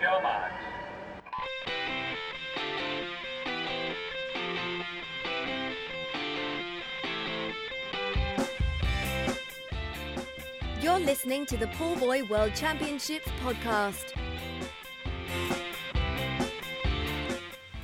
[0.00, 0.52] your.
[10.80, 14.14] You're listening to the Pool Boy World Championships podcast.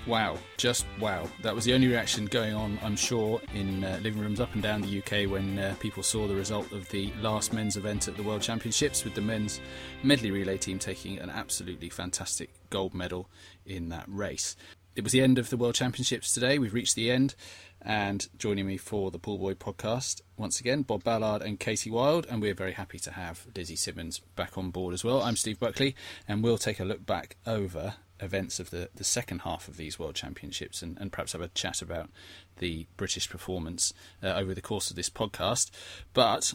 [0.06, 1.26] Wow, just wow.
[1.40, 4.62] That was the only reaction going on, I'm sure, in uh, living rooms up and
[4.62, 8.14] down the UK when uh, people saw the result of the last men's event at
[8.18, 9.62] the World Championships, with the men's
[10.02, 13.30] medley relay team taking an absolutely fantastic gold medal
[13.64, 14.56] in that race.
[14.94, 16.58] It was the end of the World Championships today.
[16.58, 17.34] We've reached the end.
[17.80, 22.26] And joining me for the Pool Boy podcast, once again, Bob Ballard and Katie Wild.
[22.30, 25.22] And we're very happy to have Lizzie Simmonds back on board as well.
[25.22, 25.94] I'm Steve Buckley,
[26.28, 29.98] and we'll take a look back over events of the, the second half of these
[29.98, 32.10] World Championships and, and perhaps have a chat about
[32.58, 35.70] the British performance uh, over the course of this podcast.
[36.12, 36.54] But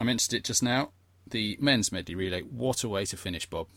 [0.00, 0.90] I mentioned it just now
[1.26, 2.42] the men's medley relay.
[2.42, 3.68] What a way to finish, Bob.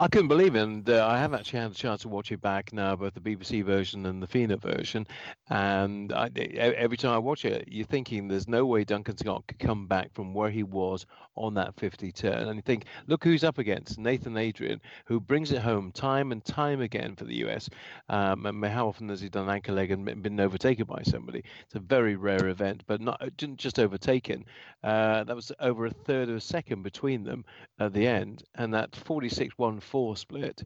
[0.00, 2.40] I couldn't believe it, and uh, I have actually had a chance to watch it
[2.40, 5.08] back now, both the BBC version and the FINA version.
[5.50, 9.58] And I, every time I watch it, you're thinking there's no way Duncan Scott could
[9.58, 11.04] come back from where he was
[11.38, 12.48] on that 50 turn.
[12.48, 16.44] And you think, look who's up against Nathan Adrian, who brings it home time and
[16.44, 17.68] time again for the US.
[18.08, 21.42] Um, and how often has he done anchor leg and been overtaken by somebody?
[21.64, 23.22] It's a very rare event, but not
[23.56, 24.44] just overtaken.
[24.82, 27.44] Uh, that was over a third of a second between them
[27.78, 30.62] at the end, and that 46 1 4 split.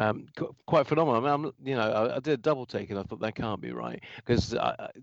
[0.00, 0.28] Um,
[0.64, 1.20] quite phenomenal.
[1.20, 3.34] I mean, I'm, you know, I, I, did a double take and I thought that
[3.34, 4.56] can't be right because,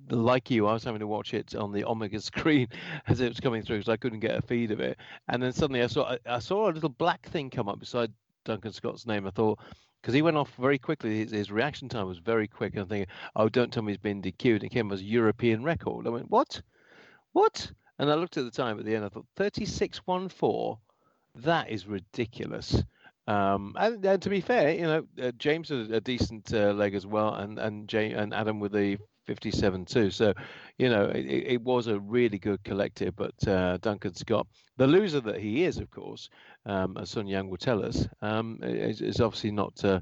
[0.09, 2.67] like you, I was having to watch it on the Omega screen
[3.05, 4.97] as it was coming through because I couldn't get a feed of it.
[5.27, 8.11] And then suddenly I saw I, I saw a little black thing come up beside
[8.43, 9.27] Duncan Scott's name.
[9.27, 9.59] I thought
[10.01, 11.19] because he went off very quickly.
[11.19, 12.73] His, his, reaction time was very quick.
[12.73, 14.63] And I'm thinking, oh, don't tell me he's been DQ'd.
[14.63, 16.07] It came as European record.
[16.07, 16.59] I went, what?
[17.33, 17.71] What?
[17.99, 19.05] And I looked at the time at the end.
[19.05, 20.79] I thought 36.14.
[21.35, 22.81] That is ridiculous.
[23.27, 26.95] Um, and, and, to be fair, you know, uh, James had a decent uh, leg
[26.95, 28.97] as well, and and Jay, and Adam with the
[29.27, 30.09] 57 too.
[30.09, 30.33] So,
[30.77, 33.15] you know, it, it was a really good collective.
[33.15, 36.29] But uh, Duncan Scott, the loser that he is, of course,
[36.65, 39.99] um, as Sun Yang will tell us, um, is, is, obviously not uh,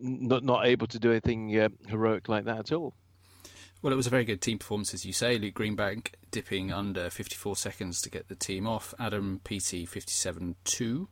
[0.00, 2.94] not not able to do anything uh, heroic like that at all.
[3.82, 5.38] Well, it was a very good team performance, as you say.
[5.38, 8.92] Luke Greenbank dipping under 54 seconds to get the team off.
[8.98, 11.06] Adam Peaty 57.2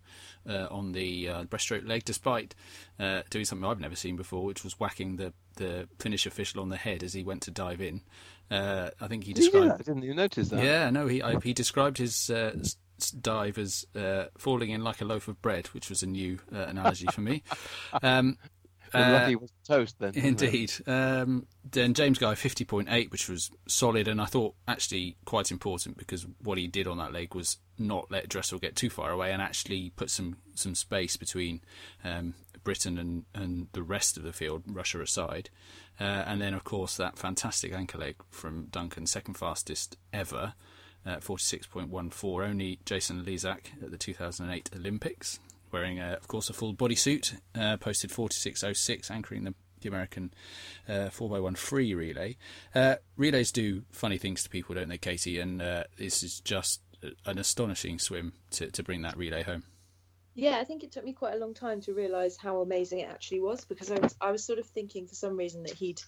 [0.46, 2.54] uh, on the uh, breaststroke leg, despite
[3.00, 6.68] uh, doing something I've never seen before, which was whacking the, the finish official on
[6.68, 8.02] the head as he went to dive in.
[8.50, 9.66] Uh, I think he described.
[9.66, 10.62] Yeah, didn't you notice that?
[10.62, 12.52] Yeah, no, he I, he described his uh,
[13.20, 17.06] dive as uh, falling in like a loaf of bread, which was a new analogy
[17.12, 17.42] for me.
[18.02, 18.36] Um,
[18.94, 20.12] uh, was toast then.
[20.14, 20.72] Indeed.
[20.86, 26.26] Um, then James Guy 50.8, which was solid, and I thought actually quite important because
[26.42, 29.42] what he did on that leg was not let Dressel get too far away and
[29.42, 31.60] actually put some, some space between
[32.04, 32.34] um,
[32.64, 35.50] Britain and, and the rest of the field, Russia aside.
[36.00, 40.54] Uh, and then, of course, that fantastic anchor leg from Duncan, second fastest ever.
[41.06, 45.38] Uh, 46.14, only Jason Lezak at the 2008 Olympics
[45.72, 50.32] wearing, uh, of course, a full bodysuit, uh, posted 46.06, anchoring the, the American
[50.88, 52.36] uh, 4x1 free relay.
[52.74, 55.38] Uh, relays do funny things to people, don't they, Katie?
[55.38, 56.80] And uh, this is just
[57.26, 59.64] an astonishing swim to, to bring that relay home.
[60.34, 63.10] Yeah, I think it took me quite a long time to realise how amazing it
[63.10, 66.00] actually was because I was I was sort of thinking for some reason that he'd,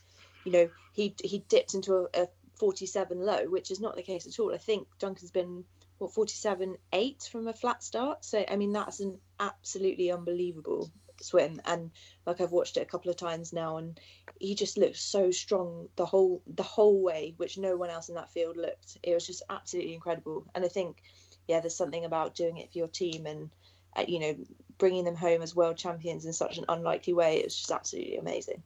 [0.44, 4.28] you know, he he dipped into a, a 47 low, which is not the case
[4.28, 4.54] at all.
[4.54, 5.64] I think Duncan's been
[6.00, 10.90] what 47 8 from a flat start so i mean that's an absolutely unbelievable
[11.20, 11.90] swim and
[12.26, 14.00] like i've watched it a couple of times now and
[14.38, 18.14] he just looked so strong the whole the whole way which no one else in
[18.14, 18.96] that field looked.
[19.02, 20.46] It was just absolutely incredible.
[20.54, 21.02] And i think
[21.46, 23.50] yeah there's something about doing it for your team and
[23.96, 24.34] uh, you know
[24.78, 28.16] bringing them home as world champions in such an unlikely way it was just absolutely
[28.16, 28.62] amazing.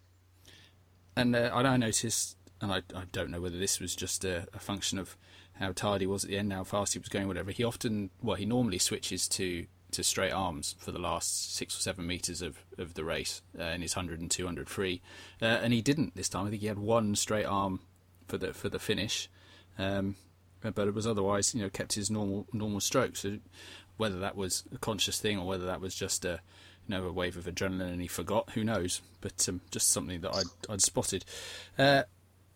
[1.17, 4.59] And uh, i noticed and I, I don't know whether this was just a, a
[4.59, 5.17] function of
[5.55, 7.51] how tired he was at the end, how fast he was going, whatever.
[7.51, 11.81] He often, well, he normally switches to to straight arms for the last six or
[11.81, 15.01] seven meters of, of the race uh, in his 100 and 200 free,
[15.41, 16.47] uh, and he didn't this time.
[16.47, 17.81] I think he had one straight arm
[18.27, 19.29] for the for the finish,
[19.79, 20.17] um,
[20.63, 23.17] but it was otherwise, you know, kept his normal normal stroke.
[23.17, 23.39] So
[23.97, 26.41] whether that was a conscious thing or whether that was just a
[26.87, 29.01] you know a wave of adrenaline and he forgot, who knows?
[29.21, 31.25] But um, just something that I'd, I'd spotted.
[31.79, 32.03] Uh,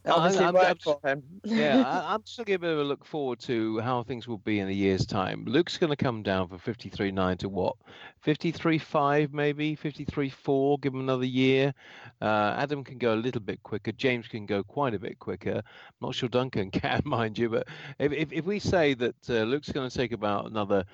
[0.08, 1.22] Obviously I'm, worked for him.
[1.44, 4.26] yeah, I, am just going to a bit of a look forward to how things
[4.26, 5.44] will be in a year's time.
[5.46, 7.76] Luke's going to come down from 53.9 to what?
[8.24, 9.76] 53.5 maybe?
[9.76, 11.74] 53.4, give him another year.
[12.20, 13.92] Uh, Adam can go a little bit quicker.
[13.92, 15.56] James can go quite a bit quicker.
[15.56, 15.62] I'm
[16.00, 17.68] not sure Duncan can, mind you, but
[17.98, 20.84] if, if, if we say that uh, Luke's going to take about another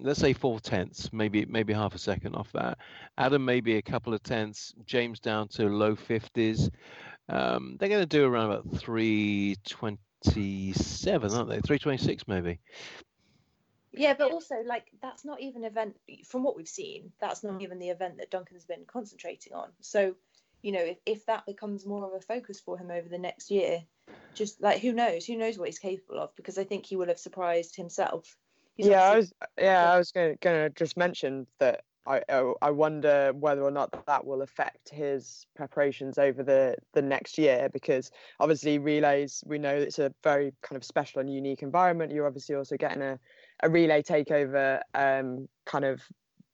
[0.00, 2.78] let's say four tenths, maybe maybe half a second off that.
[3.18, 4.74] Adam maybe a couple of tenths.
[4.86, 6.70] James down to low fifties.
[7.32, 11.60] Um, they're going to do around about three twenty-seven, aren't they?
[11.60, 12.60] Three twenty-six, maybe.
[13.94, 15.96] Yeah, but also like that's not even event
[16.26, 17.12] from what we've seen.
[17.20, 19.68] That's not even the event that Duncan's been concentrating on.
[19.80, 20.14] So,
[20.62, 23.50] you know, if, if that becomes more of a focus for him over the next
[23.50, 23.82] year,
[24.34, 26.34] just like who knows, who knows what he's capable of?
[26.36, 28.36] Because I think he will have surprised himself.
[28.74, 32.22] He's yeah, I was yeah, I was going to just mention that I
[32.60, 37.68] I wonder whether or not that will affect his preparations over the the next year
[37.72, 38.10] because
[38.40, 42.12] obviously relays we know it's a very kind of special and unique environment.
[42.12, 43.18] You're obviously also getting a
[43.62, 46.02] a relay takeover um, kind of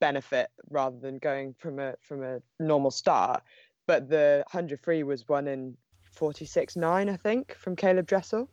[0.00, 3.42] benefit rather than going from a from a normal start.
[3.86, 5.76] But the hundred free was won in
[6.12, 8.50] forty six nine, I think, from Caleb Dressel.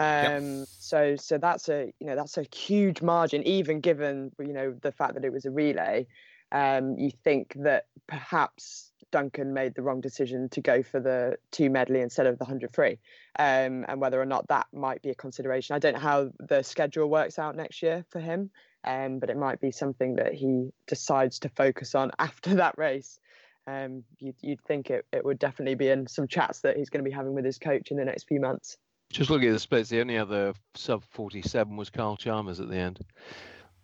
[0.00, 0.66] Um, yep.
[0.68, 4.92] So so that's a you know that's a huge margin, even given you know the
[4.92, 6.06] fact that it was a relay.
[6.52, 11.70] Um, you think that perhaps Duncan made the wrong decision to go for the two
[11.70, 12.98] medley instead of the 100 free,
[13.38, 15.76] um, and whether or not that might be a consideration.
[15.76, 18.50] I don't know how the schedule works out next year for him,
[18.84, 23.20] um, but it might be something that he decides to focus on after that race.
[23.68, 27.04] Um, you'd, you'd think it, it would definitely be in some chats that he's going
[27.04, 28.76] to be having with his coach in the next few months.
[29.10, 32.76] Just looking at the splits, the only other sub 47 was Kyle Chalmers at the
[32.76, 32.98] end,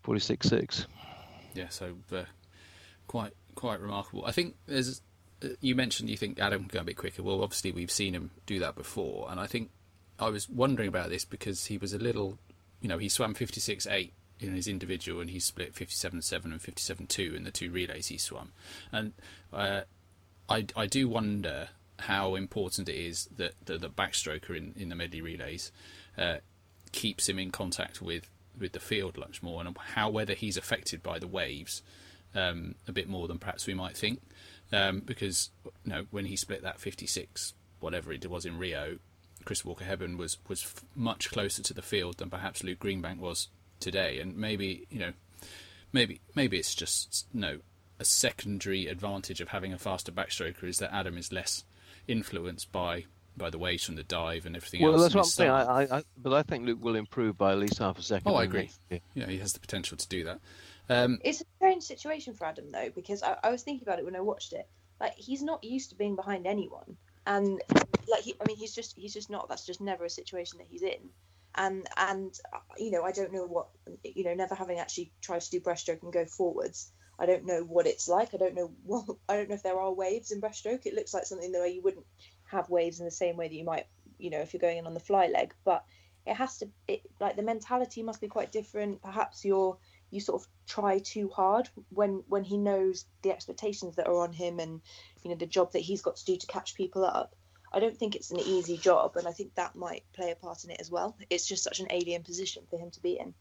[0.02, 0.86] 46 6.
[1.54, 2.24] Yeah, so uh,
[3.10, 4.24] quite quite remarkable.
[4.24, 5.02] I think there's
[5.60, 7.24] you mentioned you think Adam can go a bit quicker.
[7.24, 9.70] Well, obviously we've seen him do that before, and I think
[10.20, 12.38] I was wondering about this because he was a little,
[12.80, 16.20] you know, he swam fifty six eight in his individual, and he split fifty seven
[16.20, 18.52] and 57.2 in the two relays he swam,
[18.92, 19.12] and
[19.52, 19.80] uh,
[20.48, 24.94] I I do wonder how important it is that the, the backstroker in, in the
[24.94, 25.72] medley relays
[26.16, 26.36] uh,
[26.92, 31.02] keeps him in contact with, with the field much more, and how whether he's affected
[31.02, 31.82] by the waves
[32.34, 34.20] um, a bit more than perhaps we might think
[34.72, 35.50] um, because
[35.84, 38.98] you know when he split that 56 whatever it was in Rio,
[39.44, 43.48] Chris Walker-Hebborn was was f- much closer to the field than perhaps Luke Greenbank was
[43.80, 45.12] today, and maybe you know
[45.92, 47.58] maybe maybe it's just you know
[47.98, 51.64] a secondary advantage of having a faster backstroker is that Adam is less
[52.06, 53.04] influenced by
[53.36, 54.98] by the waves from the dive and everything well, else.
[54.98, 55.50] Well, that's what I'm saying.
[55.50, 58.30] I, I, but I think Luke will improve by at least half a second.
[58.30, 58.70] Oh, I agree.
[59.14, 60.40] Yeah, he has the potential to do that.
[60.90, 64.04] Um, it's a strange situation for Adam though, because I, I, was thinking about it
[64.04, 64.68] when I watched it.
[65.00, 66.96] Like he's not used to being behind anyone,
[67.26, 67.62] and
[68.08, 69.48] like he, I mean, he's just he's just not.
[69.48, 71.10] That's just never a situation that he's in.
[71.54, 72.34] And and
[72.76, 73.68] you know, I don't know what
[74.02, 74.34] you know.
[74.34, 76.90] Never having actually tried to do breaststroke and go forwards,
[77.20, 78.34] I don't know what it's like.
[78.34, 78.72] I don't know.
[78.84, 80.86] what I don't know if there are waves in breaststroke.
[80.86, 82.06] It looks like something the way you wouldn't
[82.50, 83.86] have waves in the same way that you might,
[84.18, 85.54] you know, if you're going in on the fly leg.
[85.64, 85.84] But
[86.26, 89.02] it has to, it, like the mentality must be quite different.
[89.02, 89.78] Perhaps you're
[90.10, 94.32] you sort of try too hard when when he knows the expectations that are on
[94.32, 94.80] him and
[95.22, 97.34] you know the job that he's got to do to catch people up.
[97.72, 100.64] I don't think it's an easy job and i think that might play a part
[100.64, 101.16] in it as well.
[101.30, 103.34] It's just such an alien position for him to be in.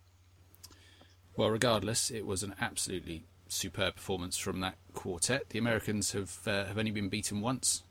[1.35, 5.49] Well regardless it was an absolutely superb performance from that quartet.
[5.49, 7.83] The americans have uh, have only been beaten once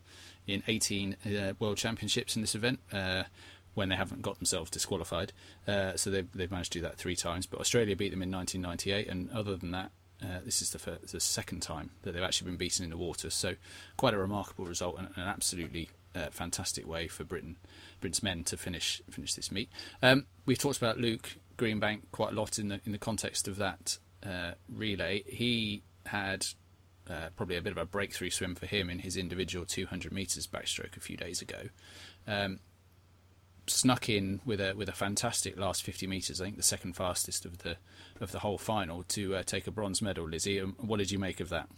[0.46, 2.80] in 18 uh, world championships in this event.
[2.92, 3.24] Uh,
[3.74, 5.32] when they haven't got themselves disqualified.
[5.66, 7.46] Uh, so they've, they've managed to do that three times.
[7.46, 9.90] But Australia beat them in 1998, and other than that,
[10.22, 12.96] uh, this is the, first, the second time that they've actually been beaten in the
[12.96, 13.30] water.
[13.30, 13.54] So
[13.96, 17.56] quite a remarkable result and an absolutely uh, fantastic way for Britain,
[18.00, 19.68] Britain's men to finish finish this meet.
[20.02, 23.56] Um, we've talked about Luke Greenbank quite a lot in the in the context of
[23.56, 25.22] that uh, relay.
[25.26, 26.46] He had
[27.08, 30.46] uh, probably a bit of a breakthrough swim for him in his individual 200 metres
[30.46, 31.68] backstroke a few days ago.
[32.26, 32.60] Um,
[33.68, 36.40] snuck in with a with a fantastic last 50 meters.
[36.40, 37.76] I think the second fastest of the
[38.20, 40.28] of the whole final to uh, take a bronze medal.
[40.28, 41.68] Lizzie, um, what did you make of that?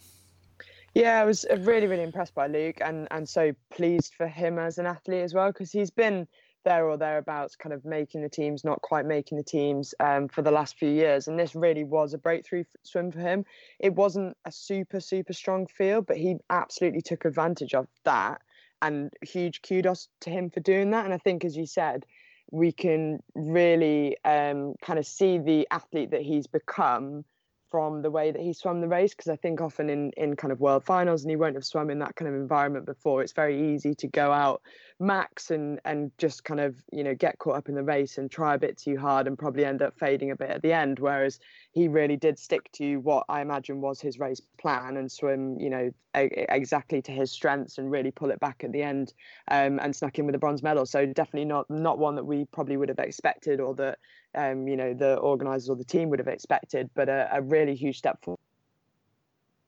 [0.93, 4.59] Yeah, I was uh, really really impressed by Luke, and and so pleased for him
[4.59, 6.27] as an athlete as well because he's been
[6.63, 10.41] there or thereabouts, kind of making the teams, not quite making the teams um, for
[10.41, 11.27] the last few years.
[11.27, 13.45] And this really was a breakthrough swim for him.
[13.79, 18.41] It wasn't a super, super strong field, but he absolutely took advantage of that
[18.81, 21.05] and huge kudos to him for doing that.
[21.05, 22.05] And I think, as you said,
[22.51, 27.23] we can really um, kind of see the athlete that he's become
[27.71, 30.51] from the way that he swam the race because I think often in in kind
[30.51, 33.31] of world finals and he won't have swum in that kind of environment before it's
[33.31, 34.61] very easy to go out
[34.99, 38.29] max and and just kind of you know get caught up in the race and
[38.29, 40.99] try a bit too hard and probably end up fading a bit at the end.
[40.99, 41.39] Whereas
[41.71, 45.69] he really did stick to what I imagine was his race plan and swim you
[45.69, 49.13] know a- exactly to his strengths and really pull it back at the end
[49.49, 50.85] um, and snuck in with a bronze medal.
[50.85, 53.97] So definitely not not one that we probably would have expected or that
[54.35, 57.75] um, you know the organisers or the team would have expected, but a, a really
[57.75, 58.39] huge step forward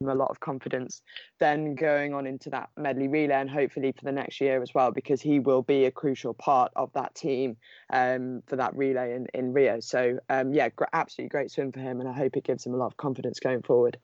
[0.09, 1.01] a lot of confidence
[1.39, 4.91] then going on into that medley relay and hopefully for the next year as well
[4.91, 7.55] because he will be a crucial part of that team
[7.91, 9.79] um, for that relay in, in rio.
[9.79, 12.73] So um, yeah gr- absolutely great swim for him and i hope it gives him
[12.73, 13.97] a lot of confidence going forward.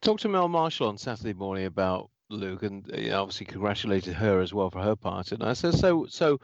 [0.00, 4.52] Talk to mel marshall on saturday morning about luke and you obviously congratulated her as
[4.52, 6.38] well for her part and i said so so uh,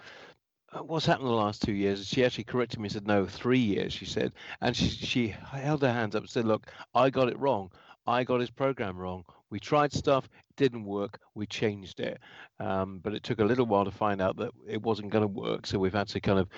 [0.80, 2.06] what's happened the last two years?
[2.06, 4.32] She actually corrected me and said, no, three years, she said.
[4.60, 7.70] And she, she held her hands up and said, look, I got it wrong.
[8.06, 9.24] I got his program wrong.
[9.50, 11.20] We tried stuff, it didn't work.
[11.34, 12.18] We changed it,
[12.58, 15.28] um, but it took a little while to find out that it wasn't going to
[15.28, 15.66] work.
[15.66, 16.48] So we've had to kind of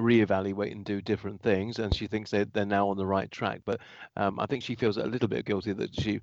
[0.00, 1.78] reevaluate and do different things.
[1.78, 3.60] And she thinks they're, they're now on the right track.
[3.64, 3.80] But
[4.16, 6.20] um, I think she feels a little bit guilty that she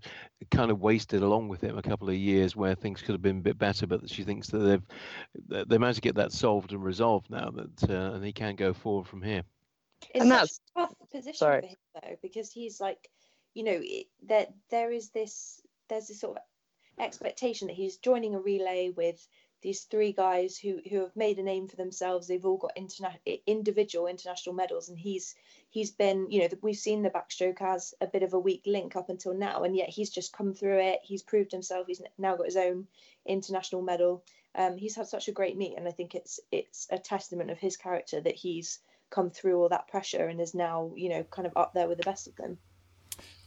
[0.51, 3.39] kind of wasted along with him a couple of years where things could have been
[3.39, 3.87] a bit better.
[3.87, 7.89] But she thinks that they've they managed to get that solved and resolved now, that
[7.89, 9.43] uh, and he can go forward from here.
[10.13, 11.61] It's and that's a tough position sorry.
[11.61, 13.09] for him though, because he's like
[13.53, 13.81] you know
[14.27, 16.43] that there is this there's this sort of
[16.99, 19.27] expectation that he's joining a relay with
[19.61, 22.27] these three guys who who have made a name for themselves.
[22.27, 25.35] They've all got interna- individual international medals and he's
[25.69, 28.95] he's been you know we've seen the backstroke as a bit of a weak link
[28.95, 30.99] up until now and yet he's just come through it.
[31.03, 31.87] He's proved himself.
[31.87, 32.87] He's now got his own
[33.25, 34.23] international medal.
[34.55, 37.59] Um, he's had such a great meet and i think it's it's a testament of
[37.59, 38.79] his character that he's
[39.11, 41.99] come through all that pressure and is now you know kind of up there with
[41.99, 42.57] the best of them.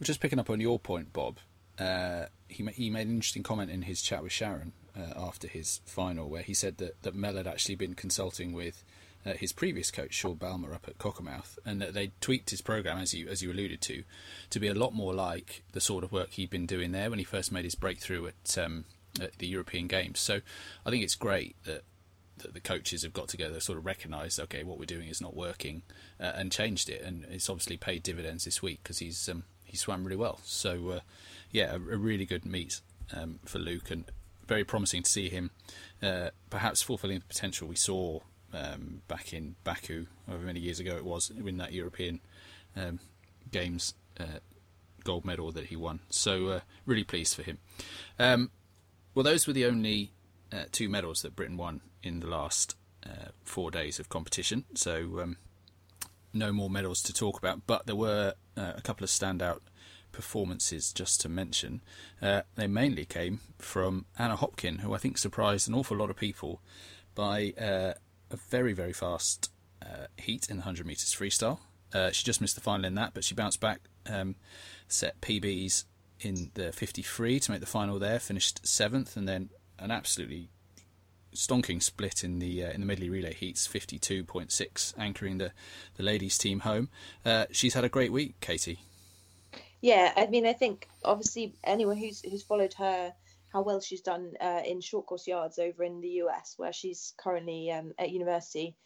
[0.02, 1.38] Just picking up on your point, Bob.
[1.78, 5.80] Uh, he he made an interesting comment in his chat with Sharon uh, after his
[5.84, 8.84] final, where he said that that Mel had actually been consulting with
[9.24, 12.98] uh, his previous coach, Shaun Balmer, up at Cockermouth, and that they tweaked his program,
[12.98, 14.04] as you as you alluded to,
[14.50, 17.18] to be a lot more like the sort of work he'd been doing there when
[17.18, 18.84] he first made his breakthrough at, um,
[19.20, 20.20] at the European Games.
[20.20, 20.40] So
[20.86, 21.82] I think it's great that
[22.38, 25.36] that the coaches have got together, sort of recognised, okay, what we're doing is not
[25.36, 25.82] working,
[26.18, 29.76] uh, and changed it, and it's obviously paid dividends this week because he's um, he
[29.76, 30.40] swam really well.
[30.44, 31.00] So uh,
[31.50, 32.80] yeah, a, a, really good meet
[33.14, 34.04] um, for Luke, and
[34.50, 35.52] very promising to see him
[36.02, 38.18] uh, perhaps fulfilling the potential we saw
[38.52, 42.18] um, back in Baku, however many years ago it was, in that European
[42.76, 42.98] um,
[43.52, 44.40] Games uh,
[45.04, 46.00] gold medal that he won.
[46.10, 47.58] So uh, really pleased for him.
[48.18, 48.50] Um,
[49.14, 50.10] well, those were the only
[50.52, 52.74] uh, two medals that Britain won in the last
[53.06, 54.64] uh, four days of competition.
[54.74, 55.36] So um,
[56.32, 59.60] no more medals to talk about, but there were uh, a couple of standout
[60.12, 61.80] performances just to mention.
[62.20, 66.16] Uh, they mainly came from Anna Hopkin, who I think surprised an awful lot of
[66.16, 66.60] people
[67.14, 67.94] by uh,
[68.30, 69.50] a very, very fast
[69.82, 71.58] uh, heat in the 100 metres freestyle.
[71.92, 74.36] Uh, she just missed the final in that, but she bounced back, um,
[74.88, 75.84] set PBs
[76.20, 80.50] in the 53 to make the final there, finished seventh, and then an absolutely
[81.34, 85.52] stonking split in the uh, in the medley relay heats, 52.6, anchoring the
[85.96, 86.88] the ladies team home.
[87.24, 88.80] Uh, she's had a great week, Katie.
[89.80, 93.14] Yeah, I mean, I think obviously anyone who's who's followed her,
[93.52, 97.14] how well she's done uh, in short course yards over in the US, where she's
[97.16, 98.76] currently um, at university.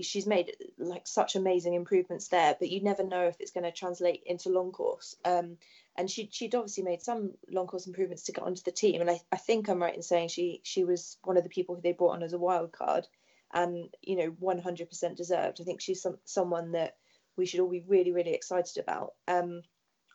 [0.00, 3.72] She's made like such amazing improvements there, but you never know if it's going to
[3.72, 5.16] translate into long course.
[5.24, 5.58] Um,
[5.96, 9.00] and she she'd obviously made some long course improvements to get onto the team.
[9.00, 11.74] And I, I think I'm right in saying she she was one of the people
[11.74, 13.06] who they brought on as a wild card,
[13.52, 15.60] and you know 100% deserved.
[15.60, 16.96] I think she's some someone that
[17.36, 19.14] we should all be really really excited about.
[19.28, 19.62] Um,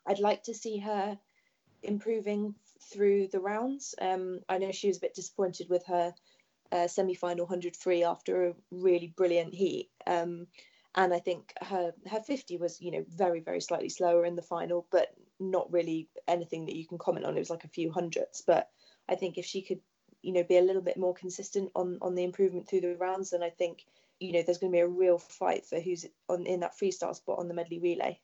[0.06, 1.18] I'd like to see her
[1.84, 2.56] improving
[2.92, 3.96] through the rounds.
[4.00, 6.14] Um, I know she was a bit disappointed with her
[6.72, 9.90] uh, semi-final 100 free after a really brilliant heat.
[10.06, 10.48] Um,
[10.96, 14.42] and I think her her 50 was you know very very slightly slower in the
[14.42, 17.36] final, but not really anything that you can comment on.
[17.36, 18.70] It was like a few hundreds, but
[19.10, 19.82] I think if she could
[20.22, 23.32] you know be a little bit more consistent on on the improvement through the rounds,
[23.32, 23.86] then I think
[24.20, 27.16] you know there's going to be a real fight for who's on in that freestyle
[27.16, 28.20] spot on the medley relay.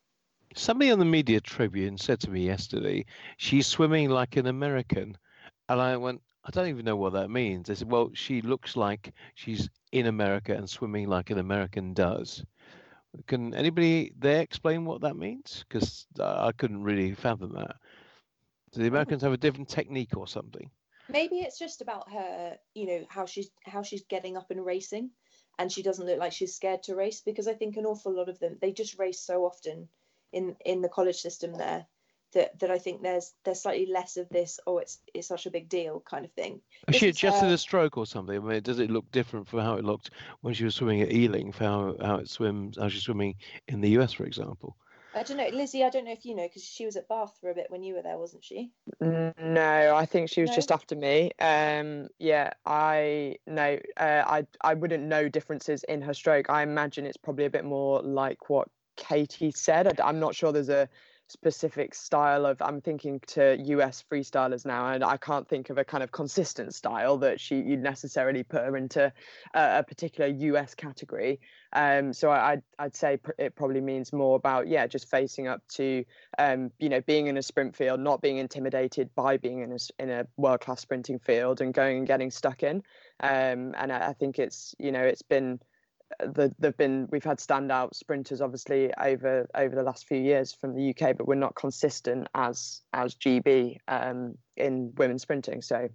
[0.56, 3.06] Somebody on the Media Tribune said to me yesterday,
[3.38, 5.18] she's swimming like an American.
[5.70, 7.68] And I went, I don't even know what that means.
[7.68, 12.44] They said, well, she looks like she's in America and swimming like an American does.
[13.28, 15.64] Can anybody there explain what that means?
[15.68, 17.76] Because I couldn't really fathom that.
[18.72, 20.70] Do the Americans have a different technique or something?
[21.10, 25.10] Maybe it's just about her, you know, how she's how she's getting up and racing,
[25.60, 27.20] and she doesn't look like she's scared to race.
[27.20, 29.90] Because I think an awful lot of them they just race so often
[30.32, 31.86] in in the college system there
[32.34, 35.52] that that I think there's there's slightly less of this oh it's it's such a
[35.52, 36.62] big deal kind of thing.
[36.88, 38.36] Has she adjusted a stroke or something?
[38.36, 40.12] I mean, does it look different from how it looked
[40.42, 43.36] when she was swimming at Ealing for how, how it swims how she's swimming
[43.68, 44.78] in the US, for example?
[45.14, 45.84] I don't know, Lizzie.
[45.84, 47.84] I don't know if you know because she was at Bath for a bit when
[47.84, 48.72] you were there, wasn't she?
[49.02, 50.56] No, I think she was no?
[50.56, 51.32] just after me.
[51.40, 56.50] Um, yeah, I no, uh, I I wouldn't know differences in her stroke.
[56.50, 60.00] I imagine it's probably a bit more like what Katie said.
[60.00, 60.90] I'm not sure there's a
[61.32, 65.84] specific style of i'm thinking to us freestylers now and i can't think of a
[65.84, 69.12] kind of consistent style that she you'd necessarily put her into
[69.54, 71.40] a, a particular us category
[71.74, 75.62] um, so I, would I'd say it probably means more about yeah just facing up
[75.76, 76.04] to
[76.38, 79.78] um, you know being in a sprint field not being intimidated by being in a,
[80.04, 82.84] in a world class sprinting field and going and getting stuck in
[83.22, 85.62] um, and I, I think it's you know it's been
[86.20, 90.76] the, they've been we've had standout sprinters obviously over over the last few years from
[90.76, 95.62] the UK, but we're not consistent as as GB um, in women's sprinting.
[95.62, 95.90] So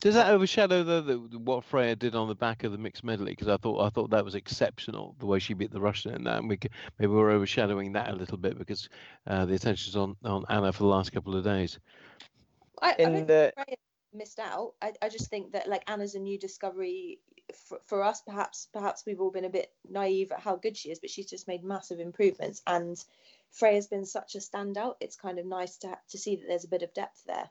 [0.00, 3.32] does that overshadow the, the, what Freya did on the back of the mixed medley?
[3.32, 6.24] Because I thought I thought that was exceptional the way she beat the Russian in
[6.24, 6.58] that, and we
[6.98, 8.88] maybe we're overshadowing that a little bit because
[9.26, 11.78] uh, the attention's on on Anna for the last couple of days.
[12.82, 13.76] I, in I the Freya
[14.14, 14.72] missed out.
[14.80, 17.20] I, I just think that like Anna's a new discovery
[17.52, 20.90] for, for us perhaps perhaps we've all been a bit naive at how good she
[20.90, 23.02] is but she's just made massive improvements and
[23.50, 26.68] freya's been such a standout it's kind of nice to to see that there's a
[26.68, 27.50] bit of depth there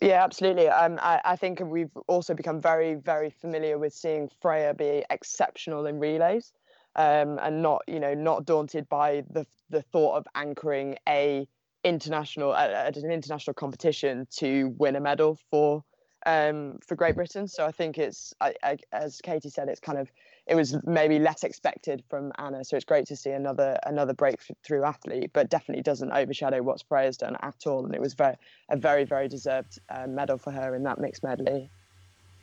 [0.00, 0.68] yeah, absolutely.
[0.68, 5.86] Um, I, I, think we've also become very, very familiar with seeing Freya be exceptional
[5.86, 6.52] in relays,
[6.96, 11.46] um, and not, you know, not daunted by the the thought of anchoring a
[11.84, 15.84] international at an international competition to win a medal for
[16.24, 17.48] um, for Great Britain.
[17.48, 20.10] So I think it's, I, I, as Katie said, it's kind of
[20.46, 22.64] it was maybe less expected from Anna.
[22.64, 27.16] So it's great to see another another breakthrough athlete, but definitely doesn't overshadow what Freya's
[27.16, 27.84] done at all.
[27.84, 28.36] And it was very
[28.68, 31.70] a very very deserved uh, medal for her in that mixed medley.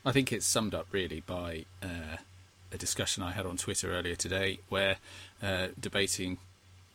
[0.05, 2.17] I think it's summed up really by uh,
[2.71, 4.97] a discussion I had on Twitter earlier today, where
[5.43, 6.37] uh, debating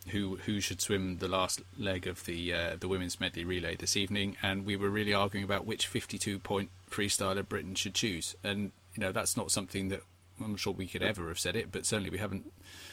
[0.08, 3.96] who who should swim the last leg of the uh, the women's medley relay this
[3.96, 8.36] evening, and we were really arguing about which 52 point freestyler Britain should choose.
[8.44, 10.02] And you know that's not something that
[10.42, 12.52] I'm sure we could ever have said it, but certainly we haven't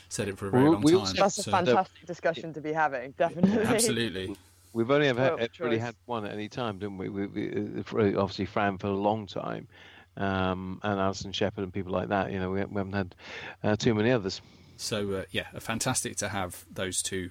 [0.10, 1.16] said it for a very long time.
[1.16, 3.64] That's a fantastic discussion to be having, definitely.
[3.64, 4.36] Absolutely.
[4.74, 7.10] We've only ever had, really had one at any time, didn't we?
[7.10, 9.68] we, we obviously Fran for a long time,
[10.16, 12.32] um, and Alison Sheppard and people like that.
[12.32, 13.16] You know, we, we haven't had
[13.64, 14.42] uh, too many others.
[14.82, 17.30] So uh, yeah, fantastic to have those two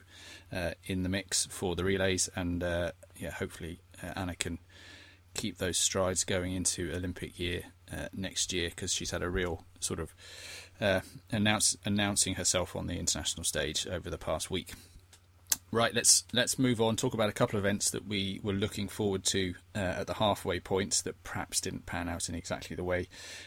[0.53, 4.61] uh, in the mix for the relays, and uh, yeah, hopefully uh, Anna can
[5.35, 9.65] keep those strides going into Olympic year uh, next year because she's had a real
[9.81, 10.15] sort of
[10.81, 11.01] uh,
[11.33, 14.73] announce, announcing herself on the international stage over the past week.
[15.73, 16.97] Right, let's let's move on.
[16.97, 20.15] Talk about a couple of events that we were looking forward to uh, at the
[20.15, 23.07] halfway point that perhaps didn't pan out in exactly the way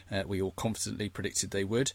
[0.10, 1.92] uh, we all confidently predicted they would.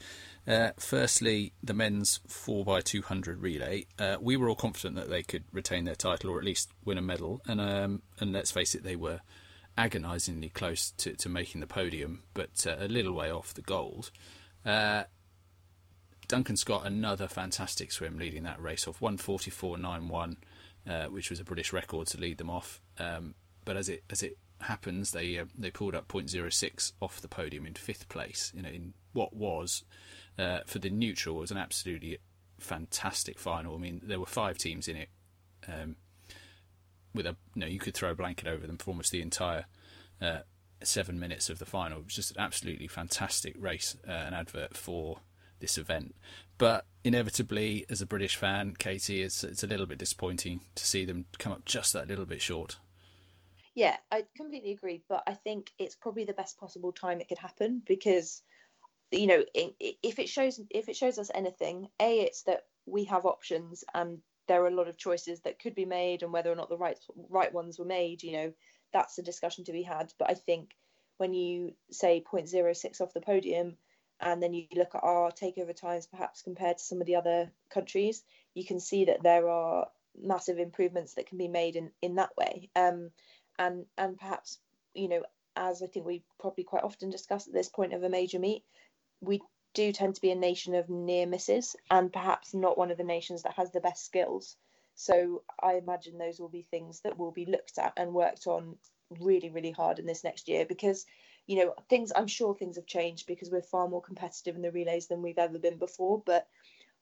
[0.47, 3.87] Uh, firstly, the men's 4x200 relay.
[3.99, 6.99] Uh, we were all confident that they could retain their title or at least win
[6.99, 9.21] a medal, and um, and let's face it, they were
[9.79, 14.11] agonisingly close to, to making the podium, but uh, a little way off the gold.
[16.29, 20.37] Duncan Scott, another fantastic swim leading that race off 144.91,
[20.87, 22.83] uh, which was a British record to lead them off.
[22.99, 27.29] Um, but as it as it happens, they uh, they pulled up 0.06 off the
[27.29, 28.53] podium in fifth place.
[28.55, 29.85] You know, in what was
[30.39, 32.19] uh, for the neutral was an absolutely
[32.59, 33.75] fantastic final.
[33.75, 35.09] I mean, there were five teams in it.
[35.67, 35.97] Um,
[37.15, 39.65] with a you know, you could throw a blanket over them for almost the entire
[40.21, 40.41] uh,
[40.83, 42.01] seven minutes of the final.
[42.01, 45.21] It was just an absolutely fantastic race, uh, an advert for
[45.61, 46.15] this event.
[46.59, 51.05] But inevitably, as a British fan, Katie, it's it's a little bit disappointing to see
[51.05, 52.79] them come up just that little bit short.
[53.75, 55.03] Yeah, I completely agree.
[55.09, 58.43] But I think it's probably the best possible time it could happen because,
[59.13, 63.25] you know, if it shows if it shows us anything, a it's that we have
[63.25, 64.19] options and
[64.49, 66.77] there are a lot of choices that could be made, and whether or not the
[66.77, 68.53] right right ones were made, you know,
[68.93, 70.13] that's a discussion to be had.
[70.19, 70.71] But I think
[71.19, 73.77] when you say 0.06 off the podium
[74.21, 77.51] and then you look at our takeover times perhaps compared to some of the other
[77.71, 78.23] countries
[78.55, 79.89] you can see that there are
[80.21, 82.71] massive improvements that can be made in in that way.
[82.75, 83.11] Um,
[83.59, 84.59] and and perhaps
[84.95, 85.23] you know
[85.57, 88.63] as i think we probably quite often discuss at this point of a major meet
[89.21, 89.41] we
[89.75, 93.05] do tend to be a nation of near misses and perhaps not one of the
[93.05, 94.57] nations that has the best skills.
[94.95, 98.77] So i imagine those will be things that will be looked at and worked on
[99.21, 101.07] really really hard in this next year because
[101.49, 104.71] you know things i'm sure things have changed because we're far more competitive in the
[104.71, 106.47] relays than we've ever been before but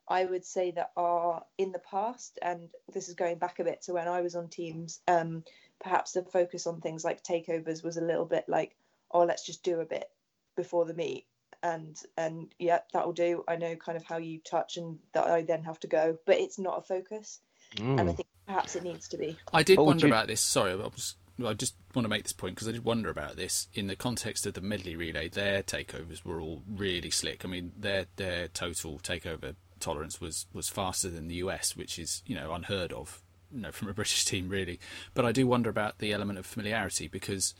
[0.08, 3.82] i would say that our in the past and this is going back a bit
[3.82, 5.44] to when i was on teams um,
[5.82, 8.74] perhaps the focus on things like takeovers was a little bit like
[9.10, 10.08] oh let's just do a bit
[10.56, 11.26] before the meet.
[11.62, 13.44] And and yeah that'll do.
[13.48, 16.36] I know kind of how you touch and that i then have to go but
[16.36, 17.40] it's not a focus.
[17.76, 18.00] Mm.
[18.00, 19.36] and i think perhaps it needs to be.
[19.52, 20.12] I did wonder you...
[20.12, 20.40] about this.
[20.40, 23.36] Sorry i was I just want to make this point because I did wonder about
[23.36, 25.28] this in the context of the medley relay.
[25.28, 27.44] Their takeovers were all really slick.
[27.44, 32.22] I mean, their their total takeover tolerance was was faster than the US, which is
[32.26, 34.78] you know unheard of, you know, from a British team really.
[35.14, 37.54] But I do wonder about the element of familiarity because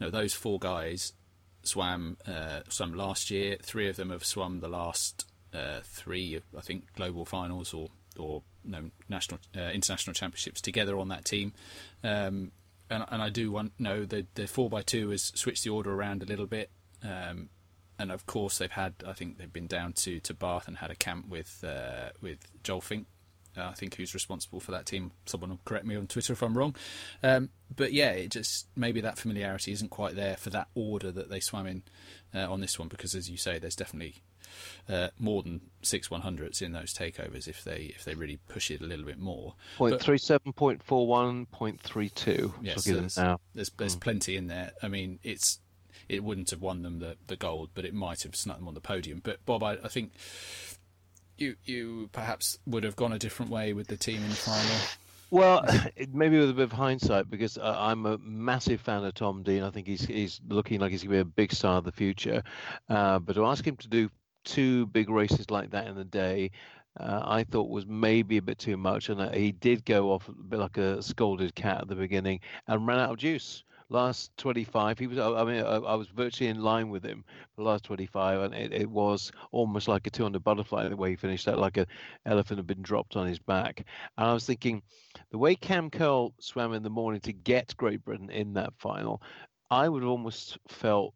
[0.00, 1.12] you know those four guys
[1.62, 3.58] swam uh, swam last year.
[3.62, 8.42] Three of them have swum the last uh, three, I think, global finals or or
[8.64, 11.52] no, national uh, international championships together on that team.
[12.02, 12.52] Um,
[12.92, 15.92] and, and I do want know the the four by two has switched the order
[15.92, 16.70] around a little bit.
[17.02, 17.48] Um,
[17.98, 20.90] and of course they've had I think they've been down to, to Bath and had
[20.90, 23.06] a camp with uh, with Joel Fink
[23.56, 25.12] uh, I think who's responsible for that team.
[25.26, 26.74] Someone will correct me on Twitter if I'm wrong.
[27.22, 31.28] Um, but yeah, it just maybe that familiarity isn't quite there for that order that
[31.28, 31.82] they swam in
[32.34, 34.22] uh, on this one because, as you say, there's definitely
[34.88, 38.80] uh, more than six 100s in those takeovers if they if they really push it
[38.80, 39.54] a little bit more.
[39.76, 42.54] Point three seven, point four one, point three two.
[42.62, 43.14] Yes, there's,
[43.54, 44.00] there's, there's mm.
[44.00, 44.72] plenty in there.
[44.82, 45.58] I mean, it's
[46.08, 48.74] it wouldn't have won them the, the gold, but it might have snuck them on
[48.74, 49.20] the podium.
[49.22, 50.12] But Bob, I, I think
[51.38, 54.76] you you perhaps would have gone a different way with the team in the final.
[55.30, 55.64] Well,
[56.12, 59.62] maybe with a bit of hindsight, because I'm a massive fan of Tom Dean.
[59.62, 61.92] I think he's he's looking like he's going to be a big star of the
[61.92, 62.42] future.
[62.88, 64.10] Uh, but to ask him to do
[64.44, 66.50] two big races like that in a day,
[67.00, 70.28] uh, I thought was maybe a bit too much, and uh, he did go off
[70.28, 73.64] a bit like a scolded cat at the beginning and ran out of juice.
[73.88, 77.22] Last 25 he was i mean i, was virtually in line with him
[77.54, 81.10] for the last 25 and it, it was almost like a 200 butterfly the way
[81.10, 81.84] he finished that like an
[82.24, 83.84] elephant had been dropped on his back.
[84.16, 84.80] And i was thinking
[85.30, 89.20] the way cam Kurle swam in the morning to get great britain in that final
[89.70, 91.12] i would have almost felt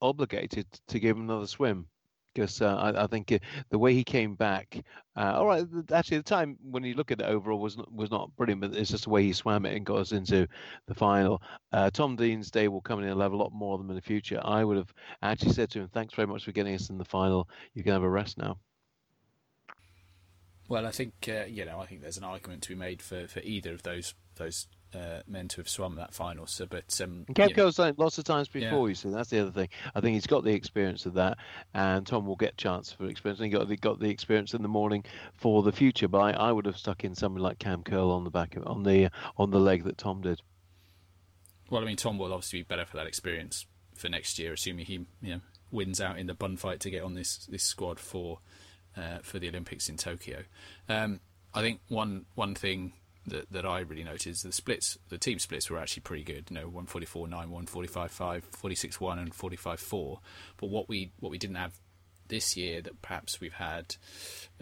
[0.00, 1.88] obligated to give him another swim
[2.36, 3.38] because uh, I, I, think uh,
[3.70, 4.82] the way he came back,
[5.16, 8.10] uh, all right, actually the time when you look at it overall was not, was
[8.10, 10.46] not brilliant, but it's just the way he swam it and got us into
[10.86, 11.40] the final.
[11.72, 13.96] Uh, Tom Dean's day will come in and level a lot more of them in
[13.96, 14.38] the future.
[14.44, 17.04] I would have actually said to him, "Thanks very much for getting us in the
[17.06, 17.48] final.
[17.72, 18.58] You can have a rest now."
[20.68, 23.26] Well, I think uh, you know, I think there's an argument to be made for,
[23.26, 26.46] for either of those those uh, men to have swum that final.
[26.46, 28.86] So, but um, Kev goes lots of times before.
[28.86, 28.88] Yeah.
[28.88, 29.68] You see, that's the other thing.
[29.94, 31.38] I think he's got the experience of that,
[31.74, 33.40] and Tom will get chance for experience.
[33.40, 36.08] And he got the, got the experience in the morning for the future.
[36.08, 38.66] But I, I would have stuck in someone like Cam Kurle on the back of,
[38.66, 40.40] on the on the leg that Tom did.
[41.68, 44.86] Well, I mean, Tom will obviously be better for that experience for next year, assuming
[44.86, 47.98] he you know wins out in the bun fight to get on this this squad
[47.98, 48.38] for
[48.96, 50.44] uh, for the Olympics in Tokyo.
[50.88, 51.20] Um,
[51.54, 52.92] I think one one thing
[53.26, 56.46] that, that I really noticed the splits, the team splits were actually pretty good.
[56.50, 60.20] You know, 144 9, 145 5, 46 1, and 45 4.
[60.56, 61.74] But what we what we didn't have
[62.28, 63.96] this year that perhaps we've had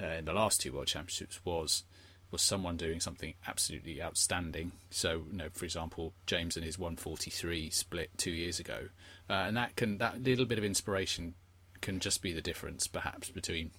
[0.01, 1.85] uh, in the last two World Championships was
[2.31, 4.73] was someone doing something absolutely outstanding.
[4.91, 8.89] So, you know, for example, James and his 143 split two years ago,
[9.31, 11.35] uh, and that can that little bit of inspiration
[11.81, 13.71] can just be the difference, perhaps, between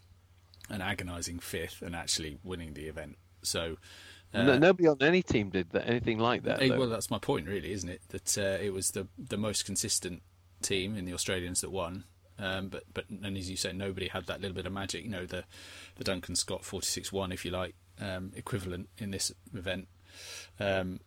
[0.69, 3.17] an agonising fifth and actually winning the event.
[3.41, 3.77] So,
[4.35, 6.59] uh, no, nobody on any team did that, anything like that.
[6.77, 8.01] well, that's my point, really, isn't it?
[8.09, 10.21] That uh, it was the the most consistent
[10.61, 12.05] team in the Australians that won.
[12.37, 15.03] Um, but but and as you say, nobody had that little bit of magic.
[15.03, 15.45] You know, the
[15.95, 19.87] the Duncan Scott forty six one, if you like, um, equivalent in this event
[20.59, 20.99] um,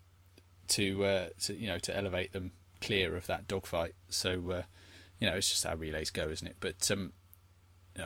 [0.69, 3.95] to uh, to you know to elevate them clear of that dogfight.
[4.09, 4.63] So uh,
[5.19, 6.57] you know, it's just how relays go, isn't it?
[6.61, 7.13] But um,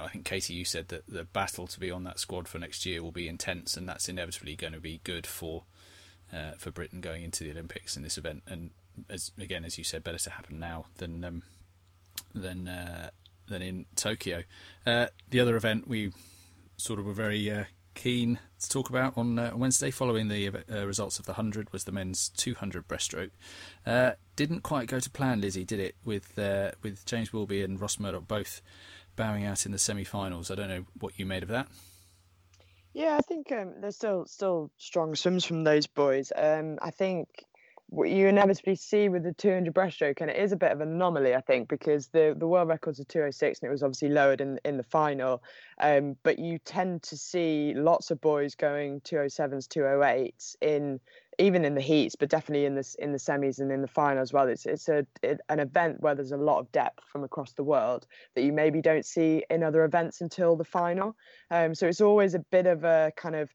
[0.00, 2.86] I think Katie, you said that the battle to be on that squad for next
[2.86, 5.64] year will be intense, and that's inevitably going to be good for
[6.32, 8.42] uh, for Britain going into the Olympics in this event.
[8.46, 8.70] And
[9.08, 11.42] as again, as you said, better to happen now than um,
[12.34, 13.10] than uh,
[13.48, 14.44] than in Tokyo.
[14.86, 16.12] Uh, the other event we
[16.76, 20.86] sort of were very uh, keen to talk about on uh, Wednesday, following the uh,
[20.86, 23.30] results of the hundred, was the men's 200 breaststroke.
[24.36, 25.96] didn't quite go to plan, Lizzie, did it?
[26.04, 26.36] With
[26.82, 28.62] with James Wilby and Ross Murdoch both
[29.16, 30.50] bowing out in the semi-finals.
[30.50, 31.68] I don't know what you made of that.
[32.94, 36.30] Yeah, I think um, there's still still strong swims from those boys.
[36.36, 37.28] Um, I think
[37.92, 40.88] what you inevitably see with the 200 breaststroke, and it is a bit of an
[40.88, 44.40] anomaly, I think, because the the world record's are 206 and it was obviously lowered
[44.40, 45.42] in in the final.
[45.80, 51.00] Um, but you tend to see lots of boys going 207s, 208s in
[51.42, 54.22] even in the heats, but definitely in this in the semis and in the final
[54.22, 54.48] as well.
[54.48, 57.64] It's it's a it, an event where there's a lot of depth from across the
[57.64, 61.16] world that you maybe don't see in other events until the final.
[61.50, 63.52] Um, so it's always a bit of a kind of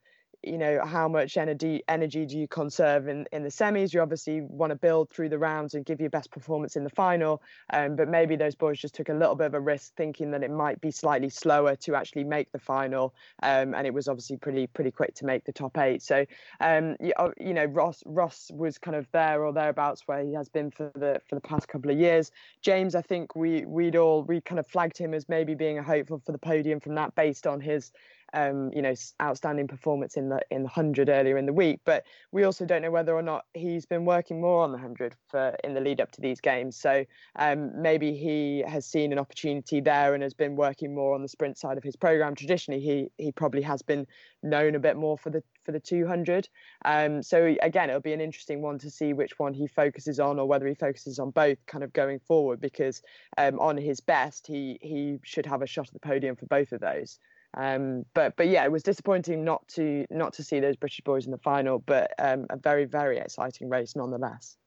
[0.48, 3.94] you know how much energy energy do you conserve in in the semis?
[3.94, 6.90] You obviously want to build through the rounds and give your best performance in the
[6.90, 7.42] final
[7.74, 10.44] um, but maybe those boys just took a little bit of a risk thinking that
[10.44, 14.38] it might be slightly slower to actually make the final um, and it was obviously
[14.38, 16.02] pretty pretty quick to make the top eight.
[16.02, 16.26] So
[16.60, 20.34] um, you, uh, you know Ross Ross was kind of there or thereabouts where he
[20.34, 22.32] has been for the for the past couple of years.
[22.62, 25.84] James I think we we'd all we kind of flagged him as maybe being a
[25.84, 27.92] hopeful for the podium from that based on his
[28.34, 31.80] um, you know, outstanding performance in the in the hundred earlier in the week.
[31.86, 35.16] But we also don't know whether or not he's been working more on the hundred
[35.28, 36.76] for in the lead up to these games.
[36.76, 37.06] So
[37.38, 41.28] um, maybe he has seen an opportunity there and has been working more on the
[41.28, 42.36] sprint side of his program.
[42.36, 44.06] Traditionally, he he probably has been
[44.44, 46.48] known a bit more for the for the 200.
[46.86, 50.40] Um, so again, it'll be an interesting one to see which one he focuses on,
[50.40, 52.62] or whether he focuses on both, kind of going forward.
[52.62, 53.02] Because
[53.38, 56.72] um, on his best, he he should have a shot at the podium for both
[56.72, 57.20] of those.
[57.56, 61.26] Um, but but yeah, it was disappointing not to not to see those British boys
[61.26, 64.58] in the final, but um, a very very exciting race nonetheless.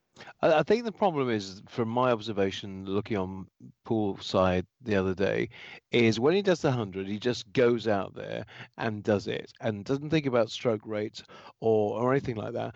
[0.42, 3.46] I think the problem is, from my observation, looking on
[3.84, 5.48] Paul's side the other day,
[5.92, 8.44] is when he does the hundred, he just goes out there
[8.76, 11.22] and does it, and doesn't think about stroke rates
[11.60, 12.74] or or anything like that.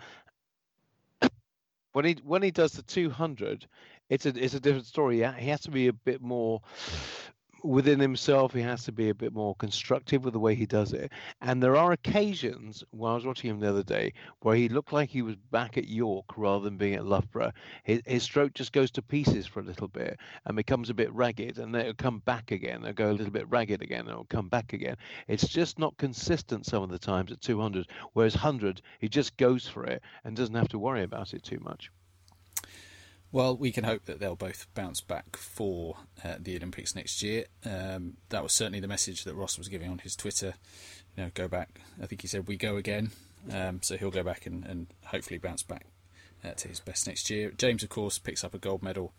[1.93, 3.67] when he when he does the two hundred,
[4.09, 5.17] it's a it's a different story.
[5.17, 6.61] He has to be a bit more
[7.65, 10.93] within himself, he has to be a bit more constructive with the way he does
[10.93, 11.11] it.
[11.41, 14.93] And there are occasions, when I was watching him the other day, where he looked
[14.93, 17.51] like he was back at York rather than being at Loughborough.
[17.83, 21.11] His, his stroke just goes to pieces for a little bit and becomes a bit
[21.13, 22.81] ragged, and then it'll come back again.
[22.81, 24.97] It'll go a little bit ragged again, and it'll come back again.
[25.27, 29.67] It's just not consistent some of the times at 200, whereas 100, he just goes
[29.67, 31.91] for it and doesn't have to worry about it too much.
[33.35, 37.47] Well, we can hope that they'll both bounce back for uh, the Olympics next year.
[37.65, 40.53] Um, that was certainly the message that Ross was giving on his Twitter.
[41.17, 41.81] You know, go back.
[42.01, 43.11] I think he said we go again.
[43.51, 45.85] Um, so he'll go back and, and hopefully bounce back
[46.45, 47.51] uh, to his best next year.
[47.51, 49.11] James, of course, picks up a gold medal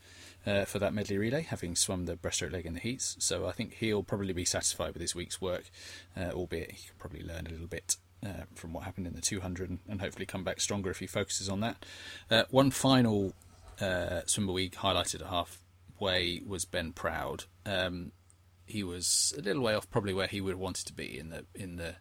[0.47, 3.17] uh, for that medley relay, having swum the breaststroke leg in the heats.
[3.19, 5.69] So I think he'll probably be satisfied with his week's work,
[6.17, 9.21] uh, albeit he can probably learn a little bit uh, from what happened in the
[9.21, 11.85] 200 and, hopefully come back stronger if he focuses on that.
[12.31, 13.35] Uh, one final
[13.81, 17.45] uh, Swimmer we highlighted at halfway was Ben Proud.
[17.65, 18.13] Um,
[18.65, 21.31] he was a little way off, probably where he would have wanted to be in
[21.31, 21.97] the in the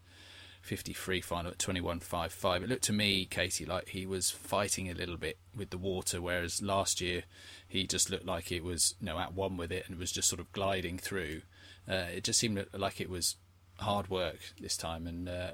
[0.61, 2.63] 53 final at 21.55.
[2.63, 6.21] It looked to me, Katie, like he was fighting a little bit with the water,
[6.21, 7.23] whereas last year
[7.67, 10.27] he just looked like it was you know at one with it and was just
[10.27, 11.41] sort of gliding through.
[11.87, 13.35] Uh, it just seemed like it was
[13.77, 15.51] hard work this time, and uh,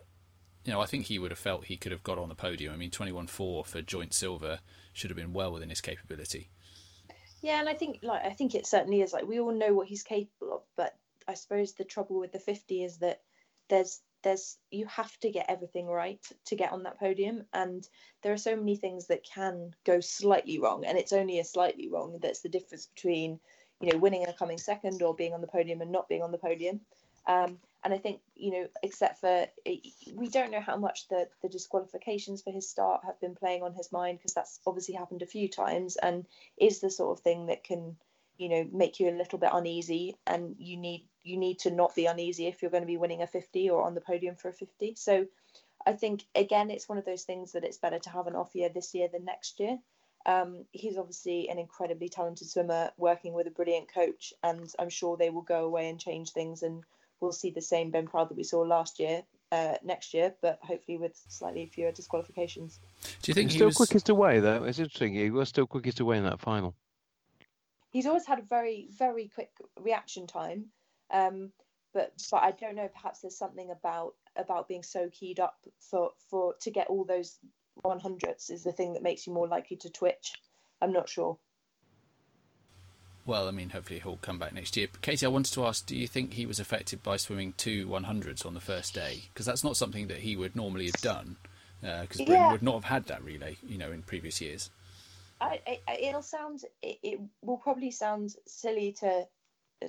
[0.64, 2.74] you know I think he would have felt he could have got on the podium.
[2.74, 4.60] I mean, 21.4 for joint silver
[4.94, 6.50] should have been well within his capability.
[7.42, 9.14] Yeah, and I think like I think it certainly is.
[9.14, 10.96] Like we all know what he's capable of, but
[11.28, 13.22] I suppose the trouble with the 50 is that
[13.70, 17.88] there's there's you have to get everything right to get on that podium and
[18.22, 21.90] there are so many things that can go slightly wrong and it's only a slightly
[21.90, 23.40] wrong that's the difference between
[23.80, 26.32] you know winning and coming second or being on the podium and not being on
[26.32, 26.82] the podium
[27.28, 29.48] um, and I think you know, except for
[30.14, 33.74] we don't know how much the the disqualifications for his start have been playing on
[33.74, 36.26] his mind because that's obviously happened a few times and
[36.58, 37.96] is the sort of thing that can
[38.38, 40.16] you know make you a little bit uneasy.
[40.28, 43.22] And you need you need to not be uneasy if you're going to be winning
[43.22, 45.28] a 50 or on the podium for a 50 so
[45.86, 48.56] i think again it's one of those things that it's better to have an off
[48.56, 49.78] year this year than next year.
[50.24, 55.18] Um, he's obviously an incredibly talented swimmer working with a brilliant coach and i'm sure
[55.18, 56.84] they will go away and change things and
[57.22, 60.60] we'll see the same Ben Proud that we saw last year uh, next year, but
[60.62, 62.80] hopefully with slightly fewer disqualifications.
[63.22, 63.78] Do you think he's he still was...
[63.78, 64.64] quickest away though?
[64.64, 65.14] It's interesting.
[65.14, 66.76] He was still quickest away in that final.
[67.92, 70.66] He's always had a very very quick reaction time,
[71.12, 71.52] um,
[71.94, 72.90] but but I don't know.
[72.94, 77.38] Perhaps there's something about about being so keyed up for for to get all those
[77.86, 80.34] 100s is the thing that makes you more likely to twitch.
[80.82, 81.38] I'm not sure.
[83.26, 84.88] Well, I mean, hopefully he'll come back next year.
[84.92, 87.88] But Katie, I wanted to ask: Do you think he was affected by swimming two
[87.88, 89.26] 100s on the first day?
[89.34, 91.38] Because that's not something that he would normally have done.
[91.82, 92.52] Because uh, Britain yeah.
[92.52, 94.70] would not have had that relay, you know, in previous years.
[95.40, 96.62] I, I, it'll sound.
[96.82, 99.28] It, it will probably sound silly to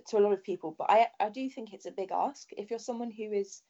[0.09, 2.49] to a lot of people, but I I do think it's a big ask.
[2.57, 3.62] If you're someone who is